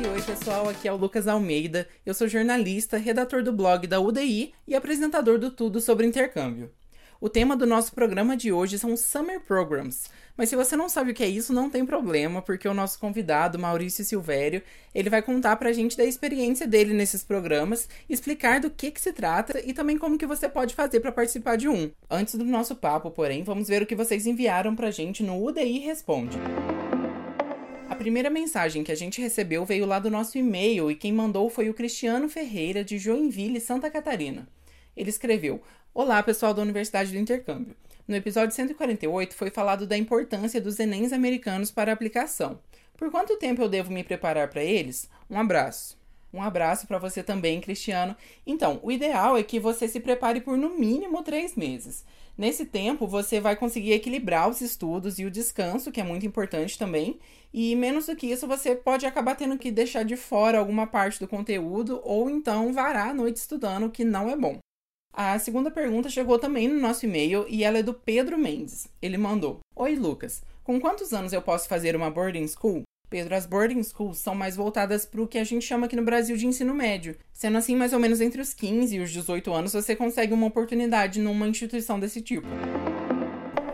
Oi, 0.00 0.08
oi, 0.08 0.22
pessoal. 0.22 0.66
Aqui 0.66 0.88
é 0.88 0.92
o 0.92 0.96
Lucas 0.96 1.28
Almeida. 1.28 1.86
Eu 2.06 2.14
sou 2.14 2.26
jornalista, 2.26 2.96
redator 2.96 3.42
do 3.42 3.52
blog 3.52 3.86
da 3.86 4.00
UDI 4.00 4.54
e 4.66 4.74
apresentador 4.74 5.38
do 5.38 5.50
Tudo 5.50 5.78
sobre 5.78 6.06
Intercâmbio. 6.06 6.70
O 7.20 7.28
tema 7.28 7.54
do 7.54 7.66
nosso 7.66 7.92
programa 7.92 8.34
de 8.34 8.50
hoje 8.50 8.78
são 8.78 8.96
Summer 8.96 9.40
Programs. 9.40 10.08
Mas 10.38 10.48
se 10.48 10.56
você 10.56 10.74
não 10.74 10.88
sabe 10.88 11.10
o 11.10 11.14
que 11.14 11.22
é 11.22 11.28
isso, 11.28 11.52
não 11.52 11.68
tem 11.68 11.84
problema, 11.84 12.40
porque 12.40 12.66
o 12.66 12.72
nosso 12.72 12.98
convidado, 12.98 13.58
Maurício 13.58 14.02
Silvério, 14.02 14.62
ele 14.94 15.10
vai 15.10 15.20
contar 15.20 15.56
pra 15.56 15.70
gente 15.70 15.98
da 15.98 16.04
experiência 16.04 16.66
dele 16.66 16.94
nesses 16.94 17.22
programas, 17.22 17.86
explicar 18.08 18.58
do 18.58 18.70
que 18.70 18.90
que 18.90 19.00
se 19.02 19.12
trata 19.12 19.60
e 19.62 19.74
também 19.74 19.98
como 19.98 20.16
que 20.16 20.26
você 20.26 20.48
pode 20.48 20.74
fazer 20.74 21.00
para 21.00 21.12
participar 21.12 21.56
de 21.56 21.68
um. 21.68 21.90
Antes 22.08 22.36
do 22.36 22.44
nosso 22.46 22.74
papo, 22.74 23.10
porém, 23.10 23.42
vamos 23.42 23.68
ver 23.68 23.82
o 23.82 23.86
que 23.86 23.94
vocês 23.94 24.26
enviaram 24.26 24.74
pra 24.74 24.90
gente 24.90 25.22
no 25.22 25.44
UDI 25.44 25.80
Responde. 25.80 26.38
A 26.89 26.89
primeira 28.00 28.30
mensagem 28.30 28.82
que 28.82 28.90
a 28.90 28.94
gente 28.94 29.20
recebeu 29.20 29.62
veio 29.62 29.84
lá 29.84 29.98
do 29.98 30.10
nosso 30.10 30.38
e-mail 30.38 30.90
e 30.90 30.94
quem 30.96 31.12
mandou 31.12 31.50
foi 31.50 31.68
o 31.68 31.74
Cristiano 31.74 32.30
Ferreira, 32.30 32.82
de 32.82 32.96
Joinville, 32.96 33.60
Santa 33.60 33.90
Catarina. 33.90 34.48
Ele 34.96 35.10
escreveu: 35.10 35.62
Olá, 35.92 36.22
pessoal 36.22 36.54
da 36.54 36.62
Universidade 36.62 37.12
do 37.12 37.18
Intercâmbio. 37.18 37.76
No 38.08 38.16
episódio 38.16 38.56
148 38.56 39.34
foi 39.34 39.50
falado 39.50 39.86
da 39.86 39.98
importância 39.98 40.62
dos 40.62 40.80
Enems 40.80 41.12
americanos 41.12 41.70
para 41.70 41.92
a 41.92 41.94
aplicação. 41.94 42.58
Por 42.96 43.10
quanto 43.10 43.36
tempo 43.36 43.60
eu 43.60 43.68
devo 43.68 43.92
me 43.92 44.02
preparar 44.02 44.48
para 44.48 44.64
eles? 44.64 45.06
Um 45.28 45.38
abraço. 45.38 45.99
Um 46.32 46.42
abraço 46.42 46.86
para 46.86 46.98
você 46.98 47.22
também, 47.22 47.60
Cristiano. 47.60 48.16
Então, 48.46 48.78
o 48.82 48.92
ideal 48.92 49.36
é 49.36 49.42
que 49.42 49.58
você 49.58 49.88
se 49.88 49.98
prepare 49.98 50.40
por 50.40 50.56
no 50.56 50.78
mínimo 50.78 51.22
três 51.22 51.56
meses. 51.56 52.04
Nesse 52.38 52.64
tempo, 52.64 53.06
você 53.06 53.40
vai 53.40 53.56
conseguir 53.56 53.92
equilibrar 53.92 54.48
os 54.48 54.60
estudos 54.60 55.18
e 55.18 55.24
o 55.24 55.30
descanso, 55.30 55.90
que 55.90 56.00
é 56.00 56.04
muito 56.04 56.24
importante 56.24 56.78
também. 56.78 57.18
E 57.52 57.74
menos 57.74 58.06
do 58.06 58.14
que 58.14 58.28
isso, 58.28 58.46
você 58.46 58.76
pode 58.76 59.04
acabar 59.04 59.34
tendo 59.34 59.58
que 59.58 59.72
deixar 59.72 60.04
de 60.04 60.16
fora 60.16 60.58
alguma 60.58 60.86
parte 60.86 61.18
do 61.18 61.26
conteúdo 61.26 62.00
ou 62.04 62.30
então 62.30 62.72
varar 62.72 63.08
a 63.08 63.14
noite 63.14 63.36
estudando, 63.36 63.86
o 63.86 63.90
que 63.90 64.04
não 64.04 64.30
é 64.30 64.36
bom. 64.36 64.58
A 65.12 65.36
segunda 65.40 65.70
pergunta 65.70 66.08
chegou 66.08 66.38
também 66.38 66.68
no 66.68 66.78
nosso 66.78 67.04
e-mail 67.04 67.44
e 67.48 67.64
ela 67.64 67.78
é 67.78 67.82
do 67.82 67.92
Pedro 67.92 68.38
Mendes. 68.38 68.86
Ele 69.02 69.18
mandou: 69.18 69.58
Oi, 69.74 69.96
Lucas. 69.96 70.42
Com 70.62 70.80
quantos 70.80 71.12
anos 71.12 71.32
eu 71.32 71.42
posso 71.42 71.68
fazer 71.68 71.96
uma 71.96 72.10
boarding 72.10 72.46
school? 72.46 72.84
Pedro, 73.10 73.34
as 73.34 73.44
boarding 73.44 73.82
schools 73.82 74.18
são 74.18 74.36
mais 74.36 74.54
voltadas 74.54 75.04
para 75.04 75.20
o 75.20 75.26
que 75.26 75.36
a 75.36 75.42
gente 75.42 75.66
chama 75.66 75.86
aqui 75.86 75.96
no 75.96 76.04
Brasil 76.04 76.36
de 76.36 76.46
ensino 76.46 76.72
médio. 76.72 77.16
Sendo 77.32 77.58
assim, 77.58 77.74
mais 77.74 77.92
ou 77.92 77.98
menos 77.98 78.20
entre 78.20 78.40
os 78.40 78.54
15 78.54 78.94
e 78.96 79.00
os 79.00 79.10
18 79.10 79.52
anos, 79.52 79.72
você 79.72 79.96
consegue 79.96 80.32
uma 80.32 80.46
oportunidade 80.46 81.18
numa 81.20 81.48
instituição 81.48 81.98
desse 81.98 82.22
tipo. 82.22 82.46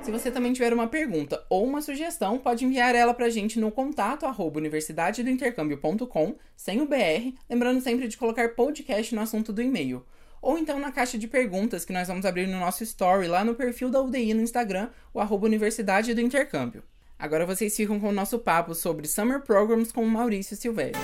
Se 0.02 0.10
você 0.10 0.30
também 0.30 0.54
tiver 0.54 0.72
uma 0.72 0.86
pergunta 0.86 1.44
ou 1.50 1.66
uma 1.66 1.82
sugestão, 1.82 2.38
pode 2.38 2.64
enviar 2.64 2.94
ela 2.94 3.12
para 3.12 3.26
a 3.26 3.30
gente 3.30 3.60
no 3.60 3.70
contato 3.70 4.24
arroba 4.24 4.58
universidadedointercâmbio.com, 4.58 6.36
sem 6.56 6.80
o 6.80 6.86
BR, 6.86 7.34
lembrando 7.50 7.82
sempre 7.82 8.08
de 8.08 8.16
colocar 8.16 8.54
podcast 8.54 9.14
no 9.14 9.20
assunto 9.20 9.52
do 9.52 9.60
e-mail. 9.60 10.02
Ou 10.40 10.56
então 10.56 10.78
na 10.78 10.90
caixa 10.90 11.18
de 11.18 11.28
perguntas 11.28 11.84
que 11.84 11.92
nós 11.92 12.08
vamos 12.08 12.24
abrir 12.24 12.46
no 12.46 12.58
nosso 12.58 12.82
story 12.84 13.28
lá 13.28 13.44
no 13.44 13.54
perfil 13.54 13.90
da 13.90 14.00
UDI 14.00 14.32
no 14.32 14.40
Instagram, 14.40 14.88
o 15.12 15.20
arroba 15.20 15.44
Universidade 15.44 16.14
do 16.14 16.22
Intercâmbio. 16.22 16.82
Agora 17.18 17.46
vocês 17.46 17.74
ficam 17.74 17.98
com 17.98 18.10
o 18.10 18.12
nosso 18.12 18.38
papo 18.38 18.74
sobre 18.74 19.08
Summer 19.08 19.40
Programs 19.40 19.90
com 19.90 20.04
o 20.04 20.08
Maurício 20.08 20.54
Silvério. 20.54 20.96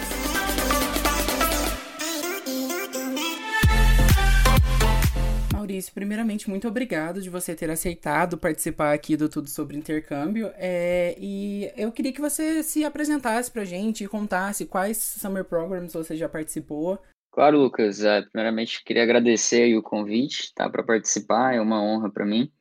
Maurício, 5.55 5.95
primeiramente, 5.95 6.51
muito 6.51 6.69
obrigado 6.69 7.23
de 7.23 7.31
você 7.31 7.55
ter 7.55 7.71
aceitado 7.71 8.37
participar 8.37 8.93
aqui 8.93 9.17
do 9.17 9.27
Tudo 9.27 9.49
Sobre 9.49 9.75
Intercâmbio. 9.75 10.53
É, 10.57 11.17
e 11.19 11.73
eu 11.79 11.91
queria 11.91 12.13
que 12.13 12.21
você 12.21 12.63
se 12.63 12.85
apresentasse 12.85 13.51
pra 13.51 13.65
gente 13.65 14.05
e 14.05 14.09
contasse 14.09 14.67
quais 14.67 14.99
Summer 14.99 15.45
Programs 15.45 15.95
você 15.95 16.15
já 16.15 16.29
participou. 16.29 16.99
Claro, 17.31 17.59
Lucas. 17.59 18.05
É, 18.05 18.21
primeiramente, 18.21 18.85
queria 18.85 19.03
agradecer 19.03 19.75
o 19.75 19.83
convite 19.83 20.53
tá, 20.55 20.69
para 20.69 20.83
participar, 20.83 21.55
é 21.55 21.61
uma 21.61 21.83
honra 21.83 22.11
para 22.13 22.27
mim. 22.27 22.53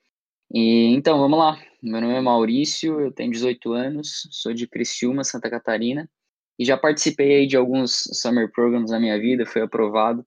E 0.49 0.93
então, 0.95 1.19
vamos 1.19 1.37
lá. 1.37 1.59
Meu 1.83 1.99
nome 1.99 2.13
é 2.13 2.21
Maurício, 2.21 3.01
eu 3.01 3.11
tenho 3.11 3.31
18 3.31 3.73
anos, 3.73 4.27
sou 4.29 4.53
de 4.53 4.67
Criciúma, 4.67 5.23
Santa 5.23 5.49
Catarina, 5.49 6.07
e 6.59 6.63
já 6.63 6.77
participei 6.77 7.47
de 7.47 7.57
alguns 7.57 8.03
summer 8.13 8.51
programs 8.51 8.91
na 8.91 8.99
minha 8.99 9.19
vida, 9.19 9.47
fui 9.47 9.63
aprovado 9.63 10.23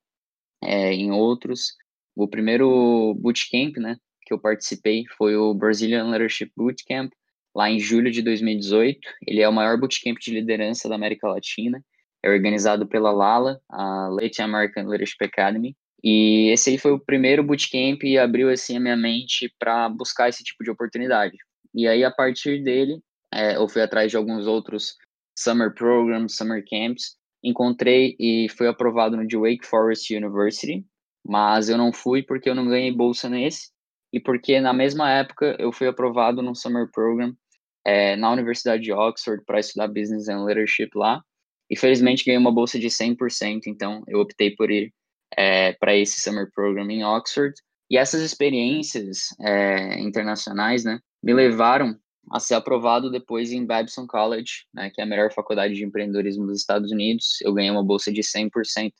é, 0.60 0.92
em 0.92 1.12
outros. 1.12 1.76
O 2.16 2.26
primeiro 2.26 3.14
bootcamp, 3.14 3.76
né, 3.76 3.96
que 4.26 4.34
eu 4.34 4.38
participei 4.40 5.04
foi 5.16 5.36
o 5.36 5.54
Brazilian 5.54 6.08
Leadership 6.10 6.50
Bootcamp, 6.56 7.12
lá 7.54 7.70
em 7.70 7.78
julho 7.78 8.10
de 8.10 8.20
2018. 8.20 8.98
Ele 9.24 9.40
é 9.40 9.48
o 9.48 9.52
maior 9.52 9.78
bootcamp 9.78 10.18
de 10.18 10.32
liderança 10.32 10.88
da 10.88 10.96
América 10.96 11.28
Latina. 11.28 11.84
É 12.20 12.30
organizado 12.30 12.88
pela 12.88 13.12
LALA, 13.12 13.60
a 13.68 14.08
Latin 14.08 14.42
American 14.42 14.88
Leadership 14.88 15.22
Academy, 15.22 15.76
e 16.04 16.50
esse 16.52 16.68
aí 16.68 16.76
foi 16.76 16.92
o 16.92 17.00
primeiro 17.00 17.42
bootcamp 17.42 18.02
e 18.04 18.18
abriu 18.18 18.50
assim 18.50 18.76
a 18.76 18.80
minha 18.80 18.96
mente 18.96 19.50
para 19.58 19.88
buscar 19.88 20.28
esse 20.28 20.44
tipo 20.44 20.62
de 20.62 20.70
oportunidade. 20.70 21.34
E 21.74 21.88
aí 21.88 22.04
a 22.04 22.10
partir 22.10 22.62
dele, 22.62 23.00
é, 23.32 23.56
eu 23.56 23.66
fui 23.66 23.80
atrás 23.80 24.10
de 24.10 24.16
alguns 24.18 24.46
outros 24.46 24.96
summer 25.34 25.72
programs, 25.72 26.36
summer 26.36 26.62
camps, 26.68 27.16
encontrei 27.42 28.14
e 28.20 28.48
fui 28.50 28.68
aprovado 28.68 29.16
no 29.16 29.26
de 29.26 29.34
Wake 29.34 29.66
Forest 29.66 30.14
University, 30.14 30.84
mas 31.26 31.70
eu 31.70 31.78
não 31.78 31.90
fui 31.90 32.22
porque 32.22 32.50
eu 32.50 32.54
não 32.54 32.68
ganhei 32.68 32.92
bolsa 32.92 33.26
nesse 33.30 33.70
e 34.12 34.20
porque 34.20 34.60
na 34.60 34.74
mesma 34.74 35.10
época 35.10 35.56
eu 35.58 35.72
fui 35.72 35.86
aprovado 35.86 36.42
num 36.42 36.54
summer 36.54 36.86
program 36.92 37.34
é, 37.82 38.14
na 38.14 38.30
Universidade 38.30 38.82
de 38.82 38.92
Oxford 38.92 39.42
para 39.46 39.58
estudar 39.58 39.88
Business 39.88 40.28
and 40.28 40.44
Leadership 40.44 40.90
lá. 40.94 41.22
E 41.70 41.78
felizmente 41.78 42.26
ganhei 42.26 42.38
uma 42.38 42.52
bolsa 42.52 42.78
de 42.78 42.88
100%, 42.88 43.62
então 43.68 44.04
eu 44.06 44.20
optei 44.20 44.54
por 44.54 44.70
ir 44.70 44.92
é, 45.36 45.72
para 45.74 45.96
esse 45.96 46.20
Summer 46.20 46.50
Program 46.54 46.90
em 46.90 47.04
Oxford. 47.04 47.54
E 47.90 47.98
essas 47.98 48.22
experiências 48.22 49.28
é, 49.40 50.00
internacionais, 50.00 50.84
né, 50.84 50.98
me 51.22 51.34
levaram 51.34 51.96
a 52.32 52.40
ser 52.40 52.54
aprovado 52.54 53.10
depois 53.10 53.52
em 53.52 53.66
Babson 53.66 54.06
College, 54.06 54.64
né, 54.72 54.90
que 54.92 55.00
é 55.00 55.04
a 55.04 55.06
melhor 55.06 55.32
faculdade 55.32 55.74
de 55.74 55.84
empreendedorismo 55.84 56.46
dos 56.46 56.60
Estados 56.60 56.90
Unidos. 56.90 57.38
Eu 57.42 57.52
ganhei 57.52 57.70
uma 57.70 57.84
bolsa 57.84 58.12
de 58.12 58.22
100% 58.22 58.92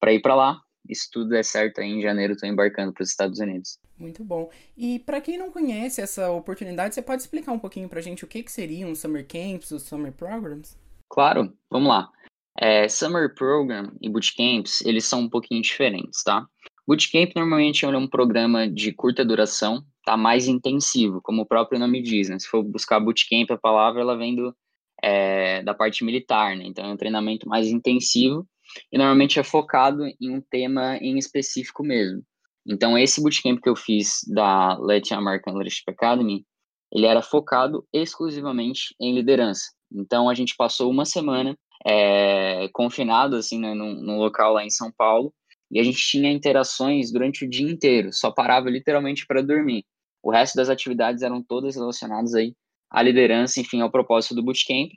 para 0.00 0.12
ir 0.12 0.20
para 0.20 0.34
lá. 0.34 0.60
E 0.88 0.94
se 0.94 1.10
tudo 1.10 1.30
der 1.30 1.44
certo, 1.44 1.80
aí 1.80 1.88
em 1.88 2.00
janeiro 2.00 2.34
estou 2.34 2.48
embarcando 2.48 2.92
para 2.92 3.02
os 3.02 3.10
Estados 3.10 3.40
Unidos. 3.40 3.78
Muito 3.98 4.22
bom. 4.22 4.48
E 4.76 5.00
para 5.00 5.20
quem 5.20 5.36
não 5.36 5.50
conhece 5.50 6.00
essa 6.00 6.30
oportunidade, 6.30 6.94
você 6.94 7.02
pode 7.02 7.22
explicar 7.22 7.50
um 7.50 7.58
pouquinho 7.58 7.88
para 7.88 7.98
a 7.98 8.02
gente 8.02 8.24
o 8.24 8.28
que, 8.28 8.42
que 8.42 8.52
seriam 8.52 8.92
os 8.92 9.00
Summer 9.00 9.26
Camps, 9.26 9.72
os 9.72 9.82
Summer 9.82 10.12
Programs? 10.12 10.76
Claro, 11.08 11.52
vamos 11.70 11.88
lá. 11.88 12.10
É, 12.58 12.88
Summer 12.88 13.34
Program 13.34 13.92
e 14.00 14.08
Bootcamps, 14.08 14.80
eles 14.84 15.04
são 15.04 15.20
um 15.20 15.28
pouquinho 15.28 15.60
diferentes, 15.60 16.22
tá? 16.22 16.46
Bootcamp 16.86 17.32
normalmente 17.34 17.84
é 17.84 17.88
um 17.88 18.06
programa 18.06 18.68
de 18.68 18.92
curta 18.92 19.24
duração, 19.24 19.82
tá? 20.04 20.16
Mais 20.16 20.46
intensivo, 20.46 21.20
como 21.20 21.42
o 21.42 21.46
próprio 21.46 21.78
nome 21.78 22.00
diz, 22.00 22.28
né? 22.28 22.38
Se 22.38 22.46
for 22.48 22.62
buscar 22.62 23.00
Bootcamp, 23.00 23.50
a 23.50 23.58
palavra, 23.58 24.00
ela 24.00 24.16
vem 24.16 24.36
do, 24.36 24.54
é, 25.02 25.62
da 25.62 25.74
parte 25.74 26.04
militar, 26.04 26.56
né? 26.56 26.64
Então 26.64 26.86
é 26.86 26.92
um 26.92 26.96
treinamento 26.96 27.48
mais 27.48 27.68
intensivo 27.68 28.46
e 28.92 28.96
normalmente 28.96 29.38
é 29.38 29.42
focado 29.42 30.04
em 30.20 30.30
um 30.30 30.40
tema 30.40 30.96
em 30.98 31.18
específico 31.18 31.82
mesmo. 31.82 32.22
Então 32.66 32.96
esse 32.96 33.20
Bootcamp 33.20 33.60
que 33.60 33.68
eu 33.68 33.76
fiz 33.76 34.20
da 34.28 34.76
Latin 34.78 35.14
American 35.14 35.54
Leadership 35.54 35.88
Academy, 35.88 36.44
ele 36.92 37.06
era 37.06 37.20
focado 37.20 37.84
exclusivamente 37.92 38.94
em 39.00 39.14
liderança. 39.14 39.72
Então 39.92 40.28
a 40.28 40.34
gente 40.34 40.54
passou 40.56 40.90
uma 40.90 41.04
semana 41.04 41.56
é, 41.84 42.45
confinado, 42.72 43.36
assim, 43.36 43.58
né, 43.58 43.74
num, 43.74 43.94
num 43.94 44.18
local 44.18 44.52
lá 44.52 44.64
em 44.64 44.70
São 44.70 44.90
Paulo, 44.90 45.32
e 45.70 45.80
a 45.80 45.82
gente 45.82 45.98
tinha 45.98 46.30
interações 46.30 47.12
durante 47.12 47.44
o 47.44 47.50
dia 47.50 47.68
inteiro, 47.68 48.12
só 48.12 48.30
parava 48.30 48.70
literalmente 48.70 49.26
para 49.26 49.42
dormir. 49.42 49.84
O 50.22 50.30
resto 50.30 50.56
das 50.56 50.68
atividades 50.68 51.22
eram 51.22 51.42
todas 51.42 51.76
relacionadas 51.76 52.34
aí 52.34 52.54
à 52.90 53.02
liderança, 53.02 53.60
enfim, 53.60 53.80
ao 53.80 53.90
propósito 53.90 54.34
do 54.34 54.42
bootcamp. 54.42 54.90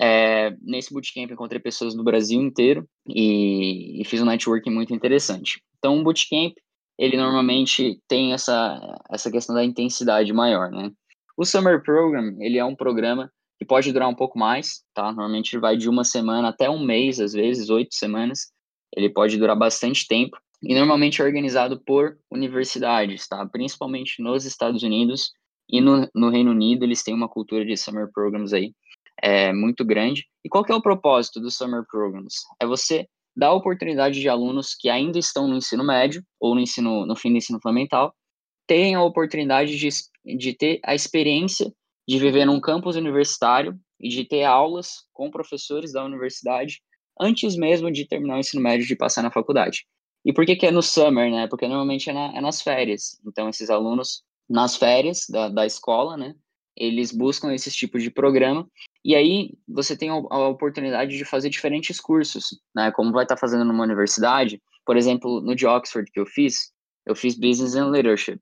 É, 0.00 0.56
nesse 0.62 0.92
bootcamp 0.92 1.30
encontrei 1.30 1.60
pessoas 1.60 1.94
do 1.94 2.02
Brasil 2.02 2.40
inteiro 2.40 2.88
e, 3.06 4.00
e, 4.00 4.04
fiz 4.04 4.20
um 4.22 4.26
networking 4.26 4.70
muito 4.70 4.94
interessante. 4.94 5.62
Então, 5.78 5.98
o 5.98 6.02
bootcamp, 6.02 6.54
ele 6.98 7.16
normalmente 7.16 8.00
tem 8.08 8.32
essa, 8.32 8.98
essa 9.10 9.30
questão 9.30 9.54
da 9.54 9.64
intensidade 9.64 10.32
maior, 10.32 10.70
né? 10.70 10.90
O 11.36 11.44
Summer 11.44 11.82
Program, 11.82 12.36
ele 12.40 12.58
é 12.58 12.64
um 12.64 12.74
programa 12.74 13.30
que 13.58 13.64
pode 13.64 13.92
durar 13.92 14.08
um 14.08 14.14
pouco 14.14 14.38
mais, 14.38 14.82
tá? 14.94 15.04
Normalmente 15.04 15.58
vai 15.58 15.76
de 15.76 15.88
uma 15.88 16.04
semana 16.04 16.48
até 16.48 16.70
um 16.70 16.84
mês, 16.84 17.18
às 17.18 17.32
vezes, 17.32 17.70
oito 17.70 17.94
semanas. 17.94 18.52
Ele 18.96 19.10
pode 19.10 19.36
durar 19.36 19.56
bastante 19.56 20.06
tempo 20.06 20.38
e 20.62 20.74
normalmente 20.74 21.20
é 21.20 21.24
organizado 21.24 21.80
por 21.84 22.16
universidades, 22.30 23.26
tá? 23.26 23.44
Principalmente 23.46 24.22
nos 24.22 24.44
Estados 24.44 24.82
Unidos 24.82 25.32
e 25.68 25.80
no, 25.80 26.08
no 26.14 26.30
Reino 26.30 26.52
Unido, 26.52 26.84
eles 26.84 27.02
têm 27.02 27.14
uma 27.14 27.28
cultura 27.28 27.64
de 27.64 27.76
summer 27.76 28.08
programs 28.12 28.52
aí 28.52 28.72
é, 29.22 29.52
muito 29.52 29.84
grande. 29.84 30.26
E 30.44 30.48
qual 30.48 30.64
que 30.64 30.72
é 30.72 30.74
o 30.74 30.82
propósito 30.82 31.40
dos 31.40 31.56
summer 31.56 31.84
programs? 31.90 32.36
É 32.60 32.66
você 32.66 33.06
dar 33.36 33.52
oportunidade 33.52 34.20
de 34.20 34.28
alunos 34.28 34.74
que 34.74 34.88
ainda 34.88 35.18
estão 35.18 35.46
no 35.46 35.56
ensino 35.56 35.84
médio 35.84 36.22
ou 36.40 36.54
no 36.54 36.60
ensino 36.60 37.06
no 37.06 37.14
fim 37.14 37.30
do 37.30 37.38
ensino 37.38 37.60
fundamental 37.60 38.12
tenham 38.66 39.00
a 39.00 39.04
oportunidade 39.04 39.76
de, 39.76 39.88
de 40.36 40.52
ter 40.52 40.80
a 40.84 40.94
experiência 40.94 41.72
de 42.08 42.18
viver 42.18 42.46
num 42.46 42.58
campus 42.58 42.96
universitário 42.96 43.78
e 44.00 44.08
de 44.08 44.24
ter 44.24 44.42
aulas 44.42 45.04
com 45.12 45.30
professores 45.30 45.92
da 45.92 46.02
universidade 46.02 46.80
antes 47.20 47.54
mesmo 47.54 47.92
de 47.92 48.06
terminar 48.06 48.36
o 48.36 48.38
ensino 48.38 48.62
médio 48.62 48.86
de 48.86 48.96
passar 48.96 49.22
na 49.22 49.30
faculdade. 49.30 49.84
E 50.24 50.32
por 50.32 50.46
que, 50.46 50.56
que 50.56 50.66
é 50.66 50.70
no 50.70 50.82
summer, 50.82 51.30
né? 51.30 51.46
Porque 51.48 51.68
normalmente 51.68 52.08
é, 52.08 52.12
na, 52.14 52.34
é 52.34 52.40
nas 52.40 52.62
férias. 52.62 53.20
Então, 53.26 53.48
esses 53.48 53.68
alunos, 53.68 54.22
nas 54.48 54.74
férias 54.76 55.26
da, 55.28 55.50
da 55.50 55.66
escola, 55.66 56.16
né? 56.16 56.34
Eles 56.74 57.12
buscam 57.12 57.52
esses 57.52 57.74
tipos 57.74 58.02
de 58.02 58.10
programa. 58.10 58.66
E 59.04 59.14
aí, 59.14 59.52
você 59.68 59.96
tem 59.96 60.08
a 60.08 60.48
oportunidade 60.48 61.16
de 61.16 61.24
fazer 61.24 61.50
diferentes 61.50 62.00
cursos, 62.00 62.58
né? 62.74 62.90
Como 62.92 63.12
vai 63.12 63.24
estar 63.24 63.36
fazendo 63.36 63.64
numa 63.64 63.84
universidade. 63.84 64.62
Por 64.86 64.96
exemplo, 64.96 65.40
no 65.40 65.54
de 65.54 65.66
Oxford 65.66 66.10
que 66.10 66.20
eu 66.20 66.26
fiz, 66.26 66.72
eu 67.06 67.14
fiz 67.14 67.34
Business 67.34 67.74
and 67.74 67.88
Leadership. 67.90 68.38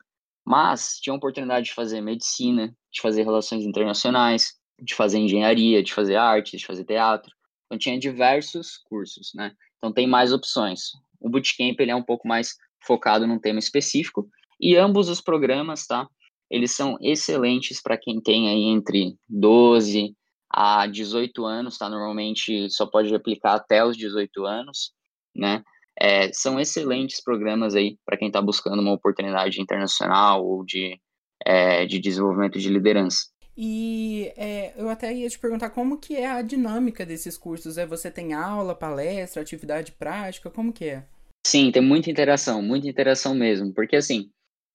Mas 0.47 1.01
tinha 1.01 1.13
a 1.13 1.17
oportunidade 1.17 1.67
de 1.67 1.75
fazer 1.75 2.01
medicina, 2.01 2.73
de 2.93 3.01
fazer 3.01 3.25
relações 3.25 3.65
internacionais, 3.65 4.55
de 4.81 4.95
fazer 4.95 5.19
engenharia, 5.19 5.83
de 5.83 5.93
fazer 5.93 6.15
arte, 6.15 6.57
de 6.57 6.65
fazer 6.65 6.85
teatro. 6.85 7.33
Então 7.67 7.77
tinha 7.77 7.99
diversos 7.99 8.79
cursos, 8.79 9.33
né? 9.35 9.53
Então 9.79 9.93
tem 9.93 10.07
mais 10.07 10.33
opções. 10.33 10.93
O 11.21 11.29
bootcamp 11.29 11.81
ele 11.81 11.91
é 11.91 11.97
um 11.97 12.03
pouco 12.03 12.29
mais 12.29 12.55
focado 12.81 13.27
num 13.27 13.41
tema 13.41 13.59
específico 13.59 14.29
e 14.61 14.77
ambos 14.77 15.09
os 15.09 15.21
programas, 15.21 15.85
tá? 15.87 16.09
Eles 16.49 16.71
são 16.71 16.97
excelentes 17.01 17.83
para 17.83 17.99
quem 17.99 18.21
tem 18.21 18.49
aí 18.49 18.63
entre 18.65 19.17
12 19.29 20.15
a 20.49 20.87
18 20.87 21.45
anos, 21.45 21.77
tá? 21.77 21.89
Normalmente 21.89 22.71
só 22.71 22.87
pode 22.87 23.13
aplicar 23.13 23.55
até 23.55 23.85
os 23.85 23.97
18 23.97 24.47
anos, 24.47 24.93
né? 25.35 25.65
É, 25.99 26.31
são 26.33 26.61
excelentes 26.61 27.23
programas 27.23 27.75
aí 27.75 27.99
para 28.05 28.17
quem 28.17 28.29
está 28.29 28.41
buscando 28.43 28.81
uma 28.83 28.93
oportunidade 28.93 29.61
internacional 29.61 30.45
ou 30.45 30.65
de, 30.65 31.01
é, 31.45 31.87
de 31.87 31.99
desenvolvimento 31.99 32.59
de 32.59 32.69
liderança. 32.69 33.25
E 33.57 34.31
é, 34.37 34.75
eu 34.77 34.91
até 34.91 35.15
ia 35.15 35.31
te 35.31 35.39
perguntar 35.39 35.71
como 35.71 35.99
que 35.99 36.15
é 36.15 36.27
a 36.27 36.43
dinâmica 36.43 37.07
desses 37.07 37.39
cursos. 37.39 37.79
É 37.79 37.87
você 37.87 38.11
tem 38.11 38.35
aula, 38.35 38.75
palestra, 38.75 39.41
atividade 39.41 39.93
prática? 39.93 40.51
Como 40.51 40.73
que 40.73 40.85
é? 40.85 41.07
Sim, 41.47 41.71
tem 41.71 41.81
muita 41.81 42.11
interação, 42.11 42.61
muita 42.61 42.87
interação 42.87 43.35
mesmo. 43.35 43.73
Porque 43.73 43.97
assim, 43.97 44.31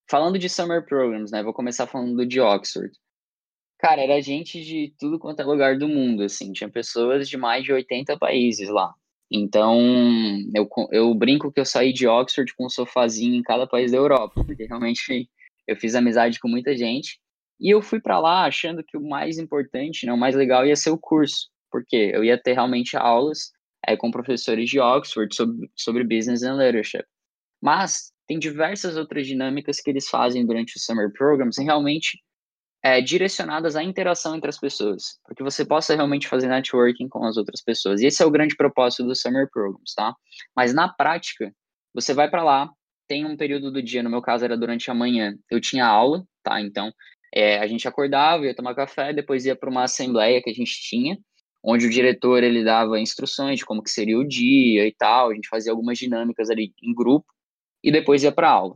falando 0.09 0.39
de 0.39 0.49
summer 0.49 0.83
programs, 0.83 1.31
né? 1.31 1.43
Vou 1.43 1.53
começar 1.53 1.85
falando 1.85 2.25
de 2.25 2.41
Oxford. 2.41 2.91
Cara, 3.77 4.01
era 4.01 4.21
gente 4.21 4.63
de 4.63 4.93
tudo 4.97 5.19
quanto 5.19 5.41
é 5.41 5.45
lugar 5.45 5.77
do 5.77 5.87
mundo, 5.87 6.23
assim. 6.23 6.51
Tinha 6.51 6.69
pessoas 6.69 7.29
de 7.29 7.37
mais 7.37 7.63
de 7.63 7.73
80 7.73 8.17
países 8.17 8.67
lá. 8.69 8.93
Então, 9.31 9.79
eu, 10.53 10.67
eu 10.91 11.13
brinco 11.15 11.51
que 11.51 11.59
eu 11.59 11.65
saí 11.65 11.93
de 11.93 12.05
Oxford 12.05 12.53
com 12.55 12.65
um 12.65 12.69
sofazinho 12.69 13.33
em 13.33 13.41
cada 13.41 13.65
país 13.65 13.91
da 13.91 13.97
Europa, 13.97 14.33
porque 14.45 14.65
realmente 14.65 15.29
eu 15.65 15.75
fiz 15.77 15.95
amizade 15.95 16.39
com 16.39 16.49
muita 16.49 16.75
gente. 16.75 17.17
E 17.59 17.69
eu 17.69 17.81
fui 17.81 18.01
para 18.01 18.19
lá 18.19 18.45
achando 18.45 18.83
que 18.83 18.97
o 18.97 19.07
mais 19.07 19.37
importante, 19.37 20.05
né, 20.05 20.11
o 20.11 20.17
mais 20.17 20.35
legal 20.35 20.65
ia 20.65 20.75
ser 20.75 20.89
o 20.89 20.97
curso, 20.97 21.49
porque 21.71 21.95
eu 21.95 22.23
ia 22.23 22.37
ter 22.37 22.53
realmente 22.53 22.97
aulas 22.97 23.51
é, 23.87 23.95
com 23.95 24.11
professores 24.11 24.69
de 24.69 24.79
Oxford 24.79 25.33
sobre, 25.33 25.71
sobre 25.75 26.03
Business 26.03 26.43
and 26.43 26.55
Leadership. 26.55 27.05
Mas 27.61 28.11
tem 28.27 28.37
diversas 28.37 28.97
outras 28.97 29.27
dinâmicas 29.27 29.79
que 29.79 29.89
eles 29.89 30.09
fazem 30.09 30.45
durante 30.45 30.75
os 30.75 30.83
Summer 30.83 31.11
Programs 31.13 31.57
e 31.57 31.63
realmente 31.63 32.19
é, 32.83 32.99
direcionadas 32.99 33.75
à 33.75 33.83
interação 33.83 34.35
entre 34.35 34.49
as 34.49 34.59
pessoas, 34.59 35.19
para 35.23 35.35
que 35.35 35.43
você 35.43 35.63
possa 35.63 35.95
realmente 35.95 36.27
fazer 36.27 36.47
networking 36.47 37.07
com 37.07 37.23
as 37.25 37.37
outras 37.37 37.61
pessoas. 37.61 38.01
E 38.01 38.07
esse 38.07 38.23
é 38.23 38.25
o 38.25 38.31
grande 38.31 38.55
propósito 38.55 39.03
dos 39.03 39.21
Summer 39.21 39.47
Programs, 39.51 39.93
tá? 39.95 40.15
Mas 40.55 40.73
na 40.73 40.89
prática, 40.89 41.53
você 41.93 42.13
vai 42.13 42.29
para 42.29 42.43
lá, 42.43 42.69
tem 43.07 43.25
um 43.25 43.37
período 43.37 43.71
do 43.71 43.83
dia, 43.83 44.01
no 44.01 44.09
meu 44.09 44.21
caso 44.21 44.45
era 44.45 44.57
durante 44.57 44.89
a 44.89 44.93
manhã, 44.93 45.37
eu 45.49 45.61
tinha 45.61 45.85
aula, 45.85 46.23
tá? 46.43 46.59
Então, 46.59 46.91
é, 47.33 47.59
a 47.59 47.67
gente 47.67 47.87
acordava, 47.87 48.45
ia 48.45 48.55
tomar 48.55 48.73
café, 48.75 49.13
depois 49.13 49.45
ia 49.45 49.55
para 49.55 49.69
uma 49.69 49.83
assembleia 49.83 50.41
que 50.41 50.49
a 50.49 50.53
gente 50.53 50.81
tinha, 50.81 51.17
onde 51.63 51.85
o 51.85 51.89
diretor 51.89 52.43
ele 52.43 52.63
dava 52.63 52.99
instruções 52.99 53.59
de 53.59 53.65
como 53.65 53.83
que 53.83 53.91
seria 53.91 54.17
o 54.17 54.27
dia 54.27 54.87
e 54.87 54.93
tal, 54.93 55.29
a 55.29 55.35
gente 55.35 55.47
fazia 55.47 55.71
algumas 55.71 55.97
dinâmicas 55.97 56.49
ali 56.49 56.73
em 56.81 56.93
grupo 56.93 57.27
e 57.83 57.91
depois 57.91 58.23
ia 58.23 58.31
para 58.31 58.49
aula. 58.49 58.75